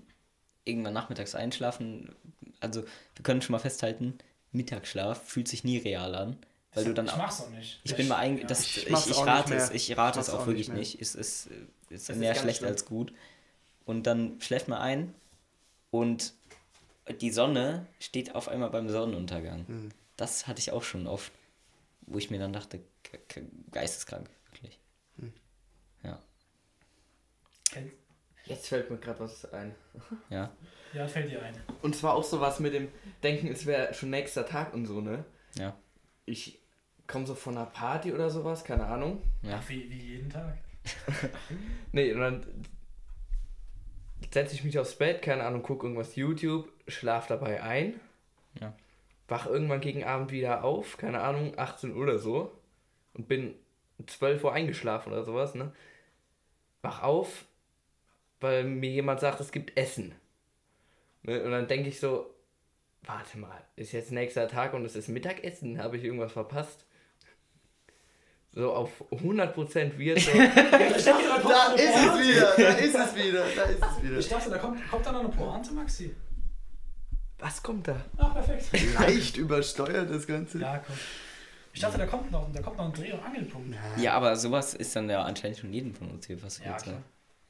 [0.64, 2.14] irgendwann nachmittags einschlafen.
[2.60, 2.82] Also
[3.16, 4.18] wir können schon mal festhalten,
[4.52, 6.36] Mittagsschlaf fühlt sich nie real an.
[6.74, 7.16] Weil du dann ich auch.
[7.18, 7.80] mach's auch nicht.
[7.84, 8.46] Ich bin mal ein, ja.
[8.46, 11.02] das, Ich ich, ich, rate es, ich rate Ich es auch auch wirklich nicht nicht.
[11.02, 12.70] Es ist, äh, ist ist mehr ganz schlecht schlimm.
[12.70, 13.12] als gut.
[13.84, 15.14] und dann schläft man ein
[15.90, 16.32] und
[17.20, 19.66] die Sonne steht auf einmal beim Sonnenuntergang.
[19.66, 19.88] Hm.
[20.16, 21.32] Das hatte ich auch schon oft,
[22.06, 24.78] wo ich mir dann dachte, ge- ge- geisteskrank, wirklich.
[25.18, 25.32] Hm.
[26.04, 26.18] Ja,
[27.70, 27.92] Kennt-
[28.46, 29.74] Jetzt fällt mir gerade was ein.
[30.30, 30.50] ja.
[30.92, 31.54] Ja, fällt dir ein.
[31.80, 32.88] Und zwar auch sowas mit dem
[33.22, 35.24] Denken, es wäre schon nächster Tag und so, ne?
[35.54, 35.74] Ja,
[36.26, 36.60] Ich
[37.06, 39.22] komme so von einer Party oder sowas, keine Ahnung.
[39.42, 39.58] ja.
[39.58, 40.58] Ach, wie, wie jeden Tag.
[41.92, 42.46] Nee, und dann
[44.32, 48.00] setze ich mich aufs Bett, keine Ahnung, gucke irgendwas YouTube, schlaf dabei ein.
[48.60, 48.74] Ja.
[49.28, 52.52] Wach irgendwann gegen Abend wieder auf, keine Ahnung, 18 Uhr oder so.
[53.14, 53.54] Und bin
[54.06, 55.72] 12 Uhr eingeschlafen oder sowas, ne?
[56.82, 57.44] Wach auf,
[58.42, 60.14] weil mir jemand sagt, es gibt Essen.
[61.22, 61.42] Ne?
[61.42, 62.34] Und dann denke ich so,
[63.02, 66.86] warte mal, ist jetzt nächster Tag und es ist Mittagessen, habe ich irgendwas verpasst?
[68.54, 70.30] So auf 100% wird so.
[70.32, 74.18] Da ist es wieder, da ist es wieder, da ist es wieder.
[74.18, 76.14] Ich dachte, da kommt, kommt da noch eine Pointe, Maxi.
[77.38, 77.96] Was kommt da?
[78.18, 78.94] Ach, perfekt.
[78.94, 80.58] Leicht übersteuert das Ganze.
[80.58, 80.94] Ja, komm.
[81.72, 83.74] Ich dachte, da kommt noch, da kommt noch ein Dreh- und Angelpunkt.
[83.96, 86.68] Ja, aber sowas ist dann ja anscheinend schon jedem von uns hier passiert.
[86.68, 86.84] Ja, so.
[86.84, 87.02] klar.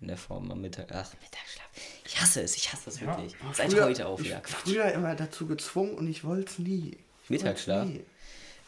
[0.03, 0.87] In der Form am Mittag.
[0.93, 1.71] Ach, Mittagsschlaf.
[2.05, 3.07] Ich hasse es, ich hasse es Ja.
[3.07, 3.35] wirklich.
[3.55, 4.35] Seit Früher- heute auch ich wieder.
[4.37, 4.61] war Quatsch.
[4.65, 6.99] früher immer dazu gezwungen und ich wollte es nie.
[7.25, 7.87] Ich Mittagsschlaf?
[7.87, 8.05] nie.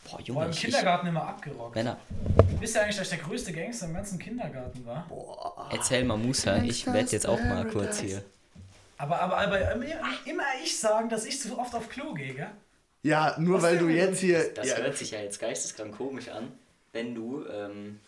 [0.05, 1.75] Boah, Boah, Junge, im ich, ich, Kindergarten immer abgerockt.
[1.75, 1.99] Männer,
[2.61, 5.07] Wisst ihr eigentlich, dass ich der größte Gangster im ganzen Kindergarten war?
[5.09, 5.69] Boah.
[5.73, 8.23] erzähl mal Musa, ich werde jetzt auch mal kurz hier.
[8.97, 9.87] Aber, aber, aber immer,
[10.25, 12.51] immer ich sagen, dass ich zu oft auf Klo gehe, gell?
[13.03, 14.55] Ja, nur Was weil du jetzt hier.
[14.55, 16.53] Das ja, hört sich ja jetzt geisteskrank komisch an,
[16.93, 17.99] wenn du, ähm,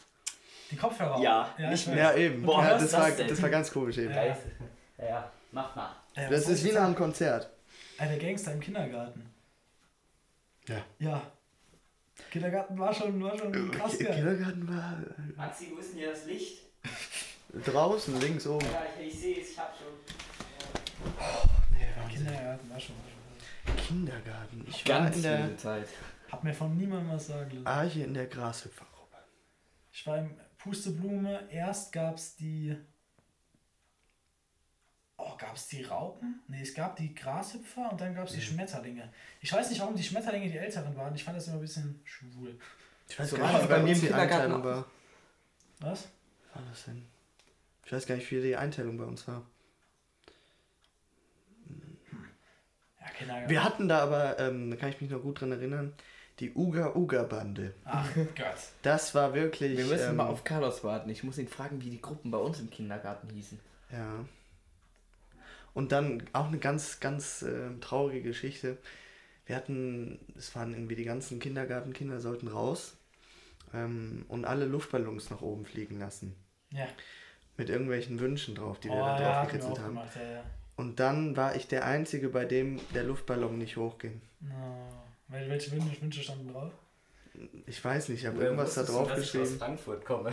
[0.70, 1.96] Die Kopfhörer Ja, ja, nicht ich mehr.
[1.96, 2.42] ja, eben.
[2.42, 4.12] Boah, ja, das, war, das war ganz komisch eben.
[4.14, 4.24] Ja.
[4.26, 4.36] ja,
[4.98, 5.90] ja, mach mal.
[6.16, 7.50] Ja, Das ist wie nach einem Konzert.
[7.98, 9.30] Der Gangster im Kindergarten.
[10.68, 10.82] Ja.
[10.98, 11.22] Ja.
[12.30, 14.14] Kindergarten war schon, war schon krass geil.
[14.14, 14.96] Kindergarten war
[15.36, 16.62] Maxi, wo ist denn hier das Licht?
[17.64, 18.66] draußen, links oben.
[18.66, 19.86] Ja, ich, ich sehe es, ich hab schon.
[21.72, 22.26] Nee, Wahnsinn.
[22.26, 23.86] Kindergarten war schon, war schon.
[23.86, 24.66] Kindergarten.
[24.68, 25.88] Ich war Ganz in der Zeit.
[26.30, 27.66] Hab mir von niemandem was sagen lassen.
[27.66, 29.16] Arche in der Grashüpfergruppe.
[29.92, 30.34] Ich war im
[30.66, 31.48] Pusteblume.
[31.50, 32.76] Erst gab's die.
[35.16, 36.42] Oh, gab's die Raupen?
[36.48, 39.12] Nee, es gab die Grashüpfer und dann gab's die Schmetterlinge.
[39.40, 41.14] Ich weiß nicht, warum die Schmetterlinge die älteren waren.
[41.14, 42.58] Ich fand das immer ein bisschen schwul.
[43.08, 44.86] Ich weiß So gar nicht, wie bei bei mir uns die im Kindergarten Einteilung war.
[45.80, 46.08] Was?
[46.52, 47.06] Was war das denn?
[47.84, 49.46] Ich weiß gar nicht, wie die Einteilung bei uns war.
[53.00, 53.50] Ja, Kindergarten.
[53.50, 55.94] Wir hatten da aber, ähm, da kann ich mich noch gut dran erinnern,
[56.38, 57.74] die Uga Uga Bande.
[57.84, 58.56] Ach Gott.
[58.82, 59.76] Das war wirklich.
[59.76, 61.08] Wir müssen ähm, mal auf Carlos warten.
[61.10, 63.58] Ich muss ihn fragen, wie die Gruppen bei uns im Kindergarten hießen.
[63.92, 64.24] Ja.
[65.74, 68.78] Und dann auch eine ganz, ganz ähm, traurige Geschichte.
[69.46, 72.96] Wir hatten, es waren irgendwie die ganzen Kindergartenkinder sollten raus
[73.72, 76.34] ähm, und alle Luftballons nach oben fliegen lassen.
[76.70, 76.86] Ja.
[77.56, 79.94] Mit irgendwelchen Wünschen drauf, die wir oh, da ja, drauf wir gekritzelt auch haben.
[79.94, 80.44] gemacht, ja, ja.
[80.76, 84.20] Und dann war ich der Einzige, bei dem der Luftballon nicht hochging.
[84.40, 85.05] No.
[85.28, 86.72] Wel- Welche Wünsche, Wünsche standen drauf?
[87.66, 89.58] Ich weiß nicht, ich habe irgendwas da drauf geschrieben.
[89.58, 90.32] Frankfurt komme.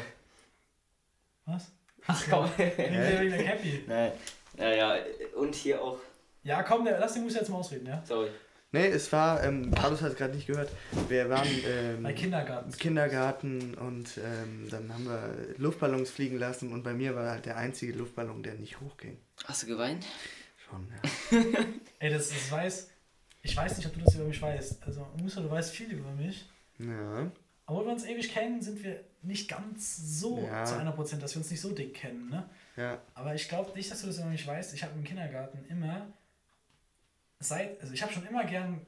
[1.46, 1.72] Was?
[2.08, 2.50] Ach komm.
[2.58, 3.84] Wegen der, wegen der Cappy.
[3.88, 4.12] Nein.
[4.58, 4.96] Naja,
[5.36, 5.98] und hier auch.
[6.44, 8.04] Ja, komm, lass den Muss jetzt mal ausreden, ja?
[8.06, 8.30] Sorry.
[8.72, 10.70] Nee, es war, ähm, Carlos hat es gerade nicht gehört,
[11.08, 12.72] wir waren ähm, Bei Kindergarten.
[12.72, 17.58] Kindergarten und ähm, dann haben wir Luftballons fliegen lassen und bei mir war halt der
[17.58, 19.20] einzige Luftballon, der nicht hochging.
[19.46, 20.06] Hast du geweint?
[20.58, 21.40] Schon, ja.
[22.00, 22.90] Ey, das, das weiß.
[23.44, 24.82] Ich weiß nicht, ob du das über mich weißt.
[24.84, 26.46] Also, Musa, du weißt viel über mich.
[26.80, 27.30] ja.
[27.66, 30.66] Obwohl wir uns ewig kennen, sind wir nicht ganz so Ja.
[30.66, 32.50] zu 100%, dass wir uns nicht so dick kennen, ne?
[32.76, 34.74] Ja, Aber ich glaube nicht, dass du das über mich weißt.
[34.74, 36.08] Ich habe im Kindergarten immer
[37.40, 38.82] seit, also ich habe schon immer gern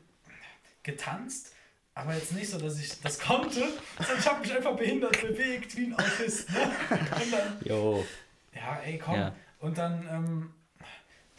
[0.83, 1.53] getanzt,
[1.93, 3.61] aber jetzt nicht so, dass ich das konnte,
[3.97, 6.49] sondern ich habe mich einfach behindert bewegt wie ein Autist.
[6.49, 6.59] Ne?
[6.89, 8.05] Und dann, Jo.
[8.53, 9.15] ja, ey, komm.
[9.15, 9.35] Ja.
[9.59, 10.53] Und dann, ähm,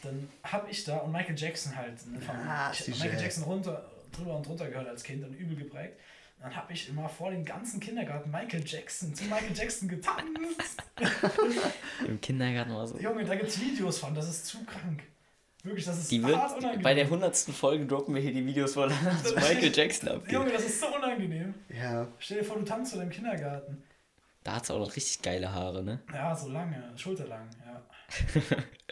[0.03, 2.89] dann habe ich da und Michael Jackson halt, ne, von, Ah, ich hab.
[2.89, 5.99] Michael Jackson runter, drüber und drunter gehört als Kind und übel geprägt.
[6.41, 10.83] Dann habe ich immer vor dem ganzen Kindergarten Michael Jackson zu Michael Jackson getanzt.
[12.07, 12.99] Im Kindergarten war so.
[12.99, 15.03] Junge, da gibt's Videos von, das ist zu krank.
[15.63, 16.83] Wirklich, das ist Die wird, unangenehm.
[16.83, 17.35] bei der 100.
[17.37, 18.81] Folge droppen wir hier die Videos, zu
[19.35, 20.33] Michael Jackson abgeht.
[20.33, 21.55] Junge, das ist so unangenehm.
[21.71, 22.07] ja.
[22.19, 23.83] Stell dir vor, du tanzt zu deinem Kindergarten.
[24.45, 26.01] Da hat sie auch noch richtig geile Haare, ne?
[26.13, 27.83] Ja, so lange, schulterlang, ja.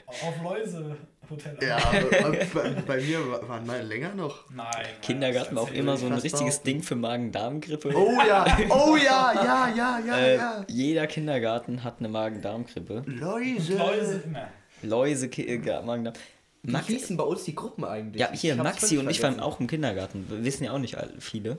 [0.07, 1.59] Auf Läuse-Hotel.
[1.63, 1.77] Ja,
[2.25, 4.51] aber bei, bei mir wa- waren mal länger noch.
[4.51, 4.87] Nein.
[5.03, 6.63] Kindergarten war auch immer so ein richtiges.
[6.63, 7.93] Ding für Magen-Darm-Grippe.
[7.95, 10.65] Oh ja, oh ja, ja, ja, ja, Äh, ja.
[10.69, 13.03] jeder Kindergarten hat eine Magen-Darm-Grippe.
[13.07, 13.77] Läuse.
[13.77, 14.49] Läuse immer.
[14.83, 16.15] Läuse, äh, Magen-Darm.
[16.63, 18.21] Wie Max, hießen bei uns die Gruppen eigentlich?
[18.21, 20.27] ja, hier, Maxi und ich waren auch im Kindergarten.
[20.31, 21.59] Wir wissen ja auch nicht all- viele.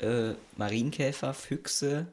[0.00, 2.06] Äh, Marienkäfer, Füchse,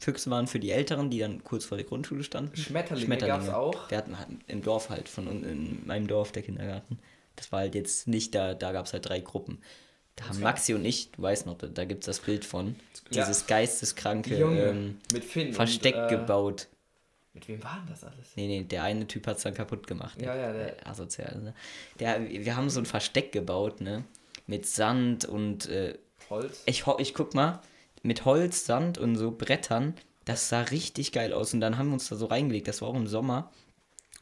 [0.00, 2.56] Füchse waren für die Älteren, die dann kurz vor der Grundschule standen.
[2.56, 3.90] Schmetterlinge gab's auch.
[3.90, 6.98] Wir hatten halt im Dorf halt, von in meinem Dorf, der Kindergarten.
[7.36, 9.58] Das war halt jetzt nicht da, da gab es halt drei Gruppen.
[10.16, 12.76] Da haben Maxi und ich, du weißt noch, da, da gibt es das Bild von,
[13.10, 13.22] Ja.
[13.24, 15.52] dieses geisteskranke Junge, ähm, mit Finn.
[15.52, 16.68] Versteck und, äh, gebaut.
[17.32, 18.32] Mit wem war denn das alles?
[18.36, 20.20] Nee, nee, der eine Typ hat es dann kaputt gemacht.
[20.20, 20.40] Ja, ne?
[20.42, 21.54] ja, der- Asozial, ne?
[22.00, 24.04] Der, wir haben so ein Versteck gebaut, ne?
[24.46, 25.96] Mit Sand und äh,
[26.28, 26.62] Holz.
[26.66, 27.60] ich, ich guck mal,
[28.02, 31.54] mit Holz, Sand und so Brettern, das sah richtig geil aus.
[31.54, 33.50] Und dann haben wir uns da so reingelegt, das war auch im Sommer.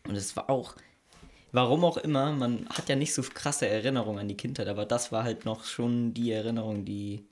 [0.07, 0.75] Und es war auch,
[1.53, 5.13] warum auch immer, man hat ja nicht so krasse Erinnerungen an die Kindheit, aber das
[5.13, 7.27] war halt noch schon die Erinnerung, die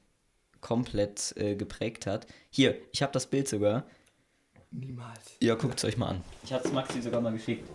[0.60, 2.26] komplett äh, geprägt hat.
[2.50, 3.84] Hier, ich habe das Bild sogar.
[4.70, 5.36] Niemals.
[5.40, 6.24] Ja, guckt es euch mal an.
[6.44, 7.68] Ich habe es Maxi sogar mal geschickt.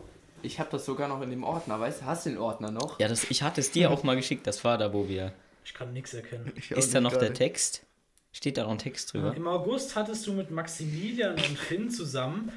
[0.44, 2.06] Ich habe das sogar noch in dem Ordner, weißt du?
[2.06, 3.00] Hast du den Ordner noch?
[3.00, 5.34] Ja, das, ich hatte es dir auch mal geschickt, das war da, wo wir.
[5.64, 6.52] Ich kann nichts erkennen.
[6.56, 7.34] Ich Ist da noch der.
[7.34, 7.86] Text?
[8.34, 9.36] Steht da noch ein Text drüber?
[9.36, 12.52] Im August hattest du mit Maximilian und Finn zusammen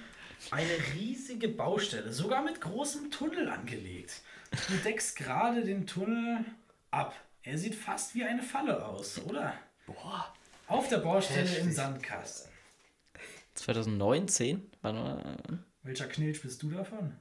[0.51, 4.21] eine riesige Baustelle, sogar mit großem Tunnel angelegt.
[4.69, 6.45] Du deckst gerade den Tunnel
[6.91, 7.15] ab.
[7.43, 9.55] Er sieht fast wie eine Falle aus, oder?
[9.87, 10.33] Boah.
[10.69, 12.51] Auf der Baustelle im Sandkasten.
[13.55, 14.71] 2019?
[14.83, 15.37] Wann war-
[15.83, 17.15] Welcher Knilch bist du davon?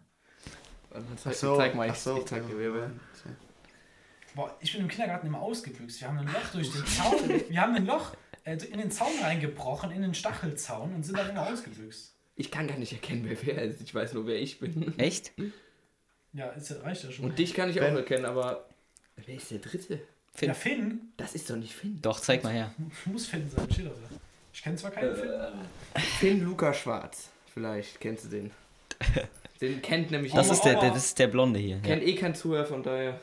[1.18, 2.92] Zeig, so, zeig mal, ich, so, ich zeig dir,
[4.36, 6.00] Boah, ich bin im Kindergarten immer ausgebüxt.
[6.02, 9.12] Wir haben ein Loch durch den Zaun, wir haben ein Loch äh, in den Zaun
[9.22, 12.16] reingebrochen, in den Stachelzaun und sind dann immer ausgebüxt.
[12.36, 13.82] Ich kann gar nicht erkennen, wer wer ist.
[13.82, 14.98] Ich weiß nur, wer ich bin.
[14.98, 15.32] Echt?
[16.34, 17.26] Ja, ist, ja- reicht ja schon.
[17.26, 18.68] Und dich kann ich auch Ben- erkennen, aber.
[19.26, 20.00] Wer ist der Dritte?
[20.34, 20.48] Finn.
[20.50, 22.00] Ja, Finn Das ist doch nicht Finn.
[22.02, 22.74] Doch, zeig mal her.
[23.06, 23.92] muss Finn sein, steht doch.
[24.52, 25.30] Ich kenne zwar keinen Finn.
[26.20, 27.30] Finn Luca Schwarz.
[27.54, 28.52] Vielleicht kennst du den.
[29.62, 31.76] Den kennt nämlich Das Aber- ist der, der, aber- das ist der Blonde hier.
[31.78, 31.82] Ja.
[31.84, 33.20] kennt eh kein Zuhörer, von daher.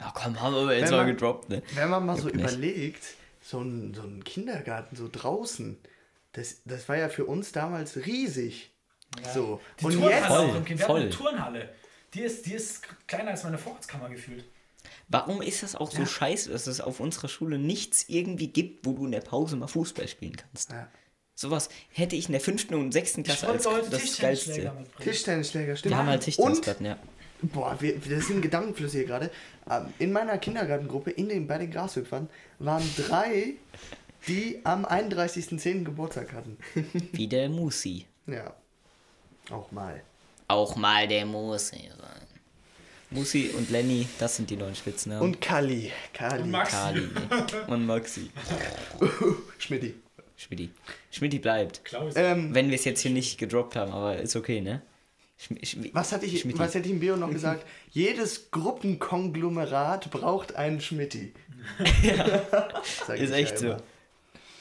[0.00, 1.62] Ja, komm, haben wir jetzt mal gedroppt, ne?
[1.74, 2.44] Wenn man mal so Juckt nicht.
[2.52, 3.02] überlegt,
[3.44, 5.78] so ein, so ein Kindergarten so draußen,
[6.32, 8.70] das, das war ja für uns damals riesig.
[9.32, 9.60] So.
[9.80, 10.80] Die Und Turnhalle jetzt, auch Voll, im Kind.
[10.80, 11.30] Wir haben eine voll.
[11.30, 11.74] Turnhalle.
[12.14, 14.44] Die ist, die ist kleiner als meine Vorratskammer gefühlt.
[15.08, 18.92] Warum ist das auch so scheiße, dass es auf unserer Schule nichts irgendwie gibt, wo
[18.92, 20.70] du in der Pause mal Fußball spielen kannst?
[20.70, 20.88] Ja.
[21.34, 25.02] Sowas hätte ich in der fünften und sechsten Klasse als heute das Tischtennisschläger Geilste.
[25.02, 25.92] Tischtennisschläger, stimmt.
[25.92, 26.98] Wir haben halt Und Tischtennisplatten, ja.
[27.52, 29.30] Boah, wir, das sind Gedankenflüsse hier gerade.
[29.70, 32.28] Ähm, In meiner Kindergartengruppe, in den, bei den Grashüpfern,
[32.58, 33.54] waren drei,
[34.26, 35.84] die am 31.10.
[35.84, 36.56] Geburtstag hatten.
[37.12, 38.06] Wie der Musi.
[38.26, 38.54] Ja.
[39.50, 40.02] Auch mal.
[40.48, 42.26] Auch mal der Musi sein.
[43.10, 45.22] Musi und Lenny, das sind die neuen Spitznamen.
[45.22, 45.92] Und Kali.
[46.12, 46.42] Kali.
[46.42, 46.70] Und Max.
[46.72, 47.08] Kali
[47.68, 48.30] und Maxi.
[49.58, 49.94] Schmidti.
[50.36, 50.70] Schmidti.
[51.10, 51.84] Schmidti bleibt.
[51.84, 52.14] Klaus.
[52.16, 54.82] Ähm, Wenn wir es jetzt hier nicht gedroppt haben, aber ist okay, ne?
[55.92, 57.66] Was, hatte ich, was hätte ich im Bio noch gesagt?
[57.90, 61.34] Jedes Gruppenkonglomerat braucht einen Schmidti.
[63.06, 63.84] Sag Ist ich echt ja so.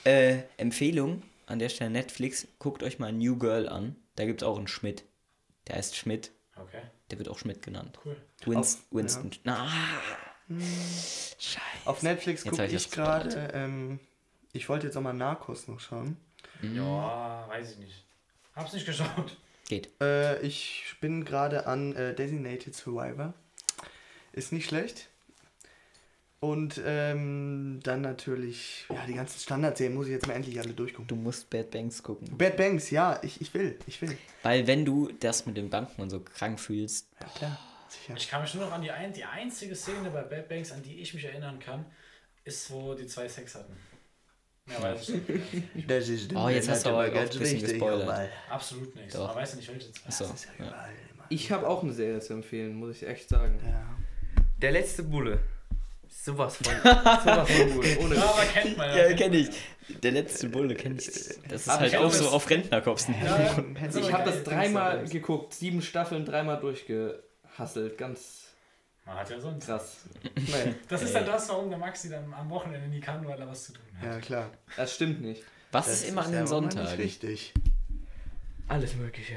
[0.09, 3.95] Äh, Empfehlung an der Stelle Netflix, guckt euch mal New Girl an.
[4.15, 5.03] Da gibt es auch einen Schmidt.
[5.67, 6.31] Der heißt Schmidt.
[6.55, 6.81] Okay,
[7.11, 7.97] Der wird auch Schmidt genannt.
[8.05, 8.17] cool.
[8.45, 9.31] Winst Auf- Winston.
[9.43, 9.67] Na,
[10.59, 11.59] scheiße.
[11.85, 13.99] Auf Netflix gucke ich ich das gerade, ähm,
[14.51, 16.17] ich wollte jetzt auch mal Narcos noch schauen.
[16.61, 18.05] Ja, weiß ich nicht.
[18.55, 19.37] Hab's nicht geschaut.
[19.73, 19.89] Geht.
[20.01, 23.33] Äh, ich bin gerade an äh, Designated Survivor.
[24.31, 25.09] Ist nicht schlecht.
[26.39, 31.07] Und ähm, dann natürlich, ja, die ganzen Standardserien muss ich jetzt mal endlich alle durchgucken.
[31.07, 32.37] Du musst Bad Banks gucken.
[32.37, 34.15] Bad Banks, ja, ich, ich will, ich will.
[34.43, 38.13] Weil wenn du das mit den Banken und so krank fühlst, Ja, klar, sicher.
[38.15, 40.83] Ich kann mich nur noch an die, ein, die einzige Szene bei Bad Banks, an
[40.83, 41.85] die ich mich erinnern kann,
[42.43, 43.75] ist, wo die zwei Sex hatten.
[44.65, 45.87] Mehr weiß ich nicht.
[45.87, 48.29] Das ist Oh, jetzt hast du aber ein bisschen gespoilert.
[48.49, 49.13] Absolut nicht.
[49.13, 49.27] Doch.
[49.27, 50.11] Man weiß ja nicht, welche zwei.
[50.11, 50.25] so.
[50.25, 50.71] das ist ja Ja.
[50.71, 50.89] überall.
[51.29, 53.59] Ich habe auch eine Serie zu empfehlen, muss ich echt sagen.
[53.65, 53.85] Ja.
[54.61, 55.39] Der letzte Bulle.
[56.09, 56.65] Sowas von.
[56.83, 57.85] sowas von gut.
[58.01, 58.97] Ohne Ja, aber kennt man ja.
[58.97, 59.49] Ja, kennt kenne ich.
[60.01, 61.07] Der letzte Bulle kenne ich.
[61.49, 63.15] Das ist Aber halt ich auch so auf Rentnerkopsen.
[63.21, 63.63] Ja, ja.
[63.99, 67.97] Ich habe das dreimal geguckt, sieben Staffeln, dreimal durchgehasselt.
[67.97, 68.42] Ganz
[69.05, 69.65] Man hat ja sonst.
[69.65, 69.97] krass.
[70.35, 70.75] Nee.
[70.87, 73.65] Das ist dann das, warum der Maxi dann am Wochenende nie kann, weil er was
[73.65, 74.05] zu tun hat.
[74.05, 74.49] Ja, klar.
[74.77, 75.43] Das stimmt nicht.
[75.71, 76.95] Was Das ist immer an den Sonntagen?
[76.95, 77.53] Richtig.
[78.67, 79.35] Alles Mögliche.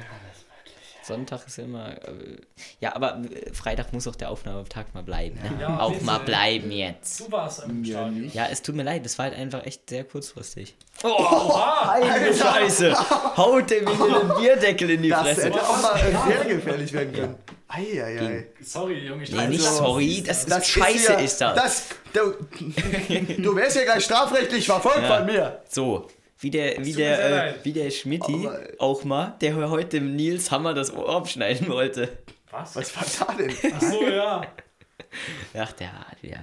[1.07, 1.91] Sonntag ist immer.
[1.93, 2.37] Äh,
[2.81, 5.37] ja, aber äh, Freitag muss auch der Aufnahmetag mal bleiben.
[5.43, 5.51] Ne?
[5.61, 7.21] Ja, auch mal bleiben jetzt.
[7.21, 8.31] Du warst im Stadion.
[8.33, 10.75] Ja, es tut mir leid, das war halt einfach echt sehr kurzfristig.
[11.03, 11.91] Oha!
[11.93, 12.95] Heilige Scheiße!
[13.37, 15.45] Haut dem in den Bierdeckel in die Das Fresse.
[15.45, 17.35] hätte auch mal sehr gefährlich werden können.
[17.69, 18.47] Eieiei.
[18.63, 19.25] Sorry, Junge.
[19.25, 21.55] Ich Nee, nicht sorry, das, ist Das scheiße ja, ist das.
[21.57, 22.33] das du,
[23.43, 25.17] du wärst ja gleich strafrechtlich verfolgt Ja.
[25.19, 25.63] von mir.
[25.69, 26.07] So,
[26.39, 30.51] wie der, wie der, äh, wie der Schmidti Aber- auch mal, der heute dem Nils
[30.51, 32.19] Hammer das Ohr abschneiden wollte.
[32.51, 32.77] Was?
[32.77, 33.55] Was war da denn?
[33.75, 34.41] Ach so, ja.
[35.55, 36.39] Ach, der hat ja.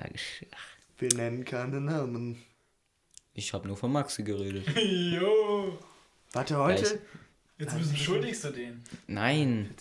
[0.97, 2.41] Wir nennen keine Namen.
[3.33, 4.65] Ich habe nur von Maxi geredet.
[4.75, 5.77] Jo.
[6.33, 6.81] Warte, heute?
[6.83, 6.99] Gleich.
[7.59, 8.83] Jetzt müssen schuldigst du den.
[9.07, 9.73] Nein.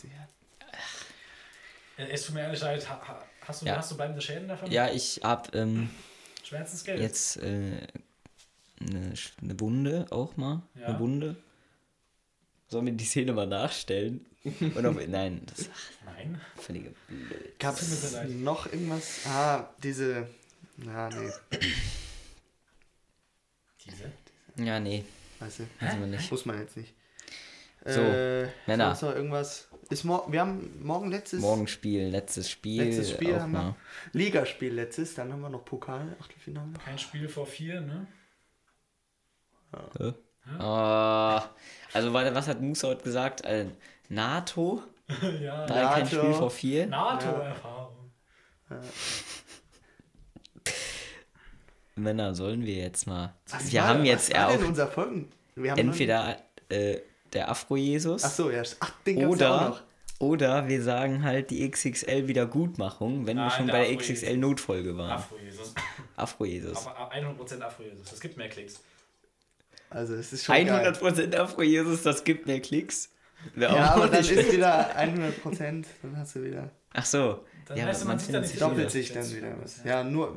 [1.96, 3.77] Es tut mir ehrlich leid, ha- ha- hast du, Ja.
[3.77, 4.70] hast du bleibende Schäden davon?
[4.70, 5.90] Ja, ich hab ähm,
[6.42, 7.01] Schmerzensgeld?
[7.01, 7.87] jetzt äh,
[8.88, 10.62] eine, eine Wunde auch mal.
[10.75, 10.88] Ja.
[10.88, 11.37] Eine Wunde.
[12.68, 14.25] Sollen wir die Szene mal nachstellen?
[14.61, 15.71] Und auf, nein, das ist
[16.05, 16.40] Nein.
[16.57, 17.59] völlige Blöd.
[17.61, 19.21] Gab es noch irgendwas?
[19.27, 20.27] Ah, diese.
[20.79, 21.31] Na, nee,
[23.85, 24.12] Diese?
[24.57, 25.05] Ja, nee,
[25.38, 25.62] weißt du.
[25.81, 26.31] wissen wir nicht.
[26.31, 26.92] Muss man jetzt nicht.
[27.85, 28.95] So, äh, Männer.
[28.95, 29.68] sonst noch irgendwas?
[29.90, 32.83] Ist mor wir haben morgen letztes Morgen Spiel, letztes Spiel.
[32.83, 33.77] Letztes Spiel haben wir.
[34.12, 36.73] Ligaspiel letztes, dann haben wir noch Pokal, Achtelfinale.
[36.85, 38.07] Kein Spiel vor vier, ne?
[39.99, 40.13] Hä?
[40.59, 41.45] Ah,
[41.93, 43.45] also, warte, was hat Musa heute gesagt?
[43.45, 43.67] Äh,
[44.09, 44.83] NATO?
[45.41, 45.67] ja.
[45.67, 46.17] Da kein NATO.
[46.17, 46.87] Spiel vor vier?
[46.87, 47.97] NATO-Erfahrung.
[51.95, 53.35] Männer, sollen wir jetzt mal.
[53.51, 55.31] Was wir war- haben jetzt was war auch denn unser Folgen?
[55.55, 56.39] Wir haben entweder
[56.71, 56.99] äh,
[57.33, 58.63] der Afro-Jesus Ach so, ja.
[58.81, 59.83] Ach, den ja auch oder, noch.
[60.19, 63.97] oder wir sagen halt die XXL-Wiedergutmachung, wenn wir Nein, schon der bei der.
[63.99, 65.11] XXL-Notfolge waren.
[65.13, 65.75] Afro-Jesus.
[66.17, 66.87] Afro-Jesus.
[66.87, 68.09] Aber 100% Afro-Jesus.
[68.09, 68.81] Das gibt mehr Klicks.
[69.94, 70.92] Also, es ist schon geil.
[70.92, 73.11] 100% Afro-Jesus, das gibt mehr Klicks.
[73.57, 74.52] Ja, aber dann nicht ist schlecht.
[74.52, 75.87] wieder 100 Prozent.
[76.02, 76.70] Dann hast du wieder.
[76.94, 77.44] Ach so.
[77.66, 78.62] Dann ja, weißt du, man sieht findet dann sich nicht.
[78.62, 79.85] Doppelt sich dann wieder was.
[79.85, 79.90] ja.
[79.98, 80.37] Ja, nur.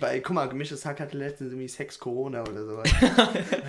[0.00, 2.90] Bei, guck mal, gemischtes Hack hatte letztens irgendwie Sex Corona oder sowas.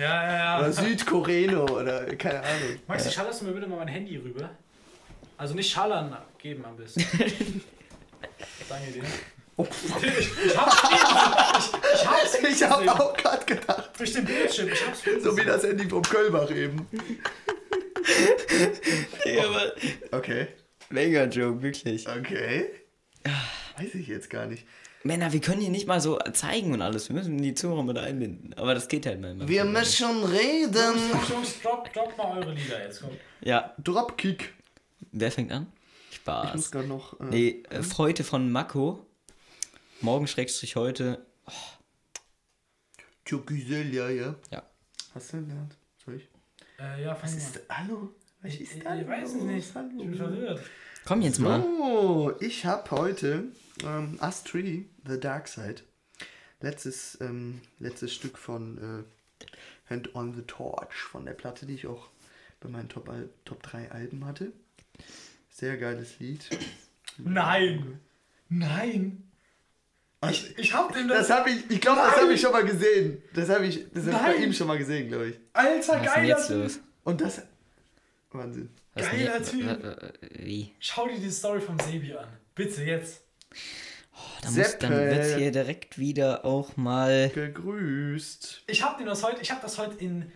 [0.00, 0.58] ja, ja.
[0.58, 2.78] oder Südkoreno oder keine Ahnung.
[2.88, 4.50] Maxi, schallerst du mir bitte mal mein Handy rüber?
[5.36, 7.00] Also nicht schallern geben am besten.
[8.68, 9.02] Danke dir.
[9.56, 9.66] Oh,
[10.02, 10.82] Ich, ich hab's.
[10.90, 12.09] Ich, ich hab's
[12.82, 14.68] ich habe auch gerade gedacht, Durch den Bildschirm.
[14.68, 16.86] Ich hab's so wie das Handy vom Kölbach eben.
[19.26, 19.72] Ja, aber
[20.12, 20.48] Okay,
[20.90, 22.06] mega Joke, wirklich.
[22.08, 22.70] okay.
[23.76, 24.66] Weiß ich jetzt gar nicht.
[25.02, 27.08] Männer, wir können hier nicht mal so zeigen und alles.
[27.08, 28.52] Wir müssen die Zuhörer mit einbinden.
[28.58, 29.34] Aber das geht halt mal.
[29.48, 30.98] Wir müssen reden.
[31.30, 33.00] Jungs, drop, drop mal eure Lieder jetzt.
[33.00, 33.10] Komm.
[33.40, 34.52] Ja, Dropkick.
[35.12, 35.68] wer fängt an?
[36.10, 36.70] Ich muss Spaß.
[36.70, 37.18] gerade noch.
[37.20, 39.06] Äh, Nee, äh, heute von Mako.
[40.02, 41.24] Morgen schrägstrich heute.
[43.30, 44.34] Tschoküsel, ja, ja.
[44.50, 44.60] Ja.
[45.14, 45.76] Hast du gelernt?
[46.04, 46.28] Soll ich?
[46.80, 47.60] Äh, ja, Was ist.
[47.68, 48.12] Hallo?
[48.42, 49.68] Was Ich, ist ich, da ich weiß es nicht.
[49.68, 50.16] Ich bin Hallo.
[50.16, 50.60] verwirrt.
[51.04, 51.62] Komm jetzt mal.
[51.62, 53.44] So, ich habe heute
[53.84, 55.82] ähm, Us 3, The Dark Side.
[56.60, 59.44] Letztes, ähm, letztes Stück von äh,
[59.88, 62.08] Hand on the Torch von der Platte, die ich auch
[62.58, 64.50] bei meinen Top, Al Top 3 Alben hatte.
[65.50, 66.50] Sehr geiles Lied.
[67.16, 68.00] Nein.
[68.48, 69.29] Nein.
[70.28, 71.28] Ich, ich hab dem das.
[71.28, 73.22] Das habe ich, ich glaube, das habe ich schon mal gesehen.
[73.34, 75.36] Das habe ich, das hab ich bei ihm schon mal gesehen, glaube ich.
[75.54, 76.56] Alter, Was ist denn geiler jetzt Typ.
[76.58, 76.80] los?
[77.04, 77.42] Und das.
[78.32, 78.70] Wahnsinn.
[78.94, 79.62] Was ist Geiler denn Typ.
[79.64, 80.74] jetzt- äh, äh, Wie?
[80.78, 82.28] Schau dir die Story vom Sebi an.
[82.54, 83.22] Bitte jetzt.
[84.42, 85.10] Da muss, dann Seppel.
[85.10, 87.30] wird hier direkt wieder auch mal.
[87.34, 88.64] Gegrüßt.
[88.66, 90.30] Ich hab den das heute, ich hab das heute in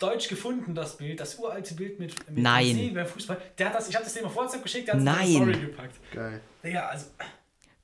[0.00, 2.66] Deutsch gefunden, das Bild, das uralte Bild mit, mit Nein.
[2.66, 3.40] dem Sebi beim Fußball.
[3.56, 5.26] Der hat das, ich hab das dem auf WhatsApp geschickt, der hat es in Nein.
[5.26, 5.96] die Story gepackt.
[6.12, 6.40] Geil.
[6.64, 7.06] Digga, also.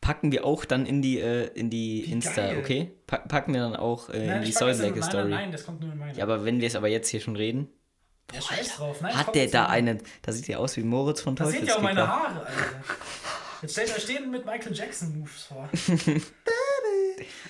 [0.04, 2.58] Packen wir auch dann in die, äh, in die Wie Insta, geil.
[2.58, 2.90] okay?
[3.06, 5.22] Pa packen wir dann auch äh, in die Säulenlecke nein, Story.
[5.24, 6.12] nein, nein, das kommt nur in meine.
[6.16, 7.68] Ja, aber wenn wir es aber jetzt hier schon reden.
[8.38, 9.00] scheiß drauf.
[9.00, 9.98] Nein, Hat der da in- eine.
[10.20, 12.06] Da sieht der aus wie Moritz von Da seht ihr auch meine.
[12.06, 12.52] Haare, Alter.
[13.62, 15.68] Jetzt stellt euch stehen mit Michael Jackson Moves vor.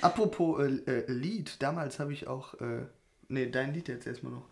[0.01, 2.55] Apropos äh, äh, Lied, damals habe ich auch.
[2.61, 2.83] Äh,
[3.29, 4.45] nee, dein Lied jetzt erstmal noch.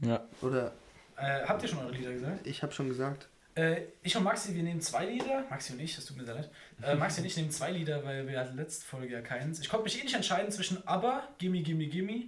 [0.00, 0.24] Ja.
[0.42, 0.72] Oder
[1.16, 2.46] Äh, habt ihr schon eure Lieder gesagt?
[2.46, 3.28] ich habe schon gesagt.
[3.56, 5.44] Äh, ich und Maxi, wir nehmen zwei Lieder.
[5.50, 6.50] Maxi und ich, das tut mir sehr leid.
[6.82, 9.58] Äh, Maxi und ich nehmen zwei Lieder, weil wir hatten letzte Folge ja keins.
[9.60, 12.24] Ich konnte mich eh nicht entscheiden zwischen ABBA, Gimme Gimme Gimme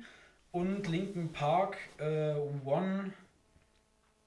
[0.53, 3.13] und Linkin Park äh, One.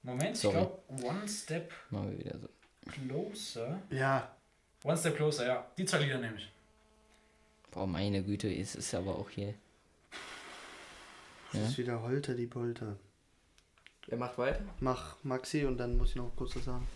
[0.04, 0.56] Moment, Sorry.
[0.58, 0.62] ich
[0.96, 2.48] glaube One Step Machen wir wieder so.
[2.90, 3.80] Closer.
[3.90, 4.34] Ja,
[4.84, 5.66] One Step Closer, ja.
[5.78, 6.50] Die zwei Lieder nehme ich.
[7.70, 9.54] Boah, meine Güte, es ist aber auch hier.
[11.52, 11.66] das Ja.
[11.68, 12.96] ist wieder Holter die Polter.
[14.08, 14.60] Er macht weiter.
[14.80, 16.86] Mach Maxi und dann muss ich noch kurz was sagen.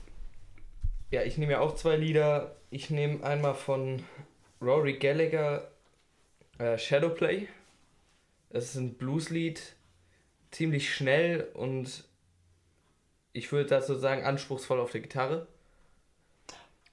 [1.10, 2.56] Ja, ich nehme ja auch zwei Lieder.
[2.70, 4.02] Ich nehme einmal von
[4.60, 5.70] Rory Gallagher
[6.58, 7.48] äh, Shadowplay.
[8.50, 9.74] Das ist ein Blueslied,
[10.50, 12.04] ziemlich schnell und
[13.32, 15.46] ich würde dazu sagen anspruchsvoll auf der Gitarre.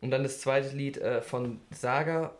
[0.02, 2.36] Und dann das zweite Lied äh, von Saga.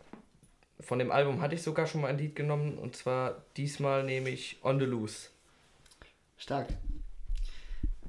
[0.82, 4.30] Von dem Album hatte ich sogar schon mal ein Lied genommen und zwar diesmal nehme
[4.30, 5.30] ich On the Loose.
[6.38, 6.68] Stark.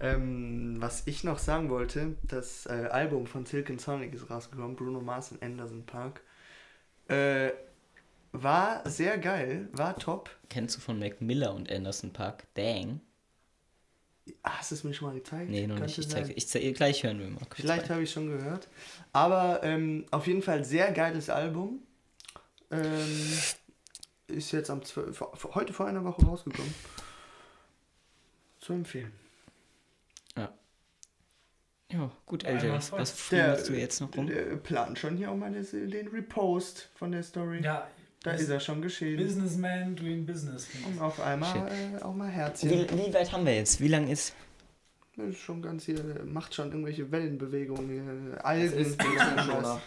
[0.00, 4.76] Ähm, was ich noch sagen wollte, das äh, Album von Silk and Sonic ist rausgekommen,
[4.76, 6.20] Bruno Mars und Anderson Park.
[7.08, 7.50] Äh,
[8.32, 10.30] war sehr geil, war top.
[10.50, 12.44] Kennst du von Mac Miller und Anderson Park?
[12.54, 13.00] Dang.
[14.42, 15.50] Hast du es mir schon mal gezeigt?
[15.50, 15.98] Nee, noch nicht.
[15.98, 16.24] Ich sein.
[16.26, 17.42] zeig, ich zeig, gleich hören wir mal.
[17.54, 18.68] Vielleicht habe ich schon gehört.
[19.12, 21.80] Aber ähm, auf jeden Fall sehr geiles Album.
[22.70, 23.38] Ähm,
[24.26, 26.74] ist jetzt am 12, vor- vor- heute vor einer Woche rausgekommen.
[28.58, 29.12] zu empfehlen.
[31.92, 34.26] Ja, gut, einmal was, frühst du jetzt noch rum?
[34.26, 37.60] Der plant schon hier auch mal das- den Repost von der Story.
[37.62, 37.86] Ja,
[38.22, 39.16] da ist er schon geschehen.
[39.18, 40.66] Businessman doing business.
[40.86, 42.70] Und auf einmal äh, auch mal Herzchen.
[42.70, 43.80] Wie, wie weit haben wir jetzt?
[43.80, 44.34] Wie lang ist?
[45.16, 47.88] Das ist schon ganz hier, macht schon irgendwelche Wellenbewegungen
[48.32, 48.44] hier.
[48.44, 48.72] Algen.
[48.96, 49.80] Bildschirmschoner.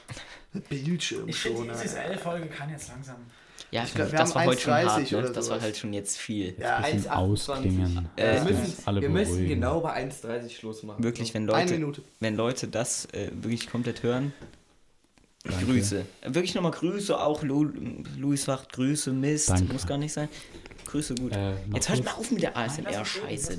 [0.70, 1.28] Bildschirmschoner.
[1.30, 3.18] Ich finde, diese L-Folge kann jetzt langsam.
[3.72, 5.18] Ja, Ich glaub, wir das haben war heute schon 1,30 hart, ne?
[5.18, 6.56] oder Das war halt schon jetzt viel.
[6.58, 7.10] Ja, bisschen 1,28.
[7.10, 8.10] ausklingen.
[8.16, 11.04] Äh, wir müssen, wir müssen genau bei 1,30 Schluss machen.
[11.04, 14.34] Wirklich, wenn Leute, wenn Leute das äh, wirklich komplett hören,
[15.44, 15.66] Danke.
[15.66, 16.06] Grüße.
[16.24, 17.72] Wirklich nochmal Grüße, auch Lu
[18.18, 19.72] Luis Wacht, Grüße, Mist, Danke.
[19.74, 20.30] muss gar nicht sein.
[20.86, 21.34] Grüße gut.
[21.34, 23.58] Äh, jetzt hört mal auf mit der ASMR-Scheiße,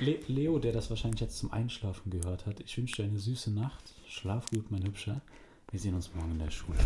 [0.00, 3.50] Le Leo, der das wahrscheinlich jetzt zum Einschlafen gehört hat, ich wünsche dir eine süße
[3.50, 3.82] Nacht.
[4.08, 5.20] Schlaf gut, mein Hübscher.
[5.70, 6.78] Wir sehen uns morgen in der Schule.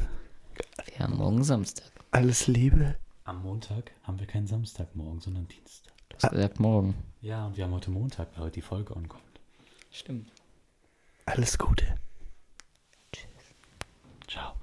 [0.98, 1.90] Ja, morgen Samstag.
[2.10, 2.96] Alles Liebe.
[3.24, 5.92] Am Montag haben wir keinen Samstagmorgen, sondern Dienstag.
[6.08, 6.94] Du hast gesagt morgen.
[7.20, 9.22] Ja, und wir haben heute Montag, weil heute die Folge ankommt.
[9.90, 10.30] Stimmt.
[11.24, 11.96] Alles Gute.
[14.28, 14.54] Ciao.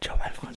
[0.00, 0.54] Ciao, mein Freund.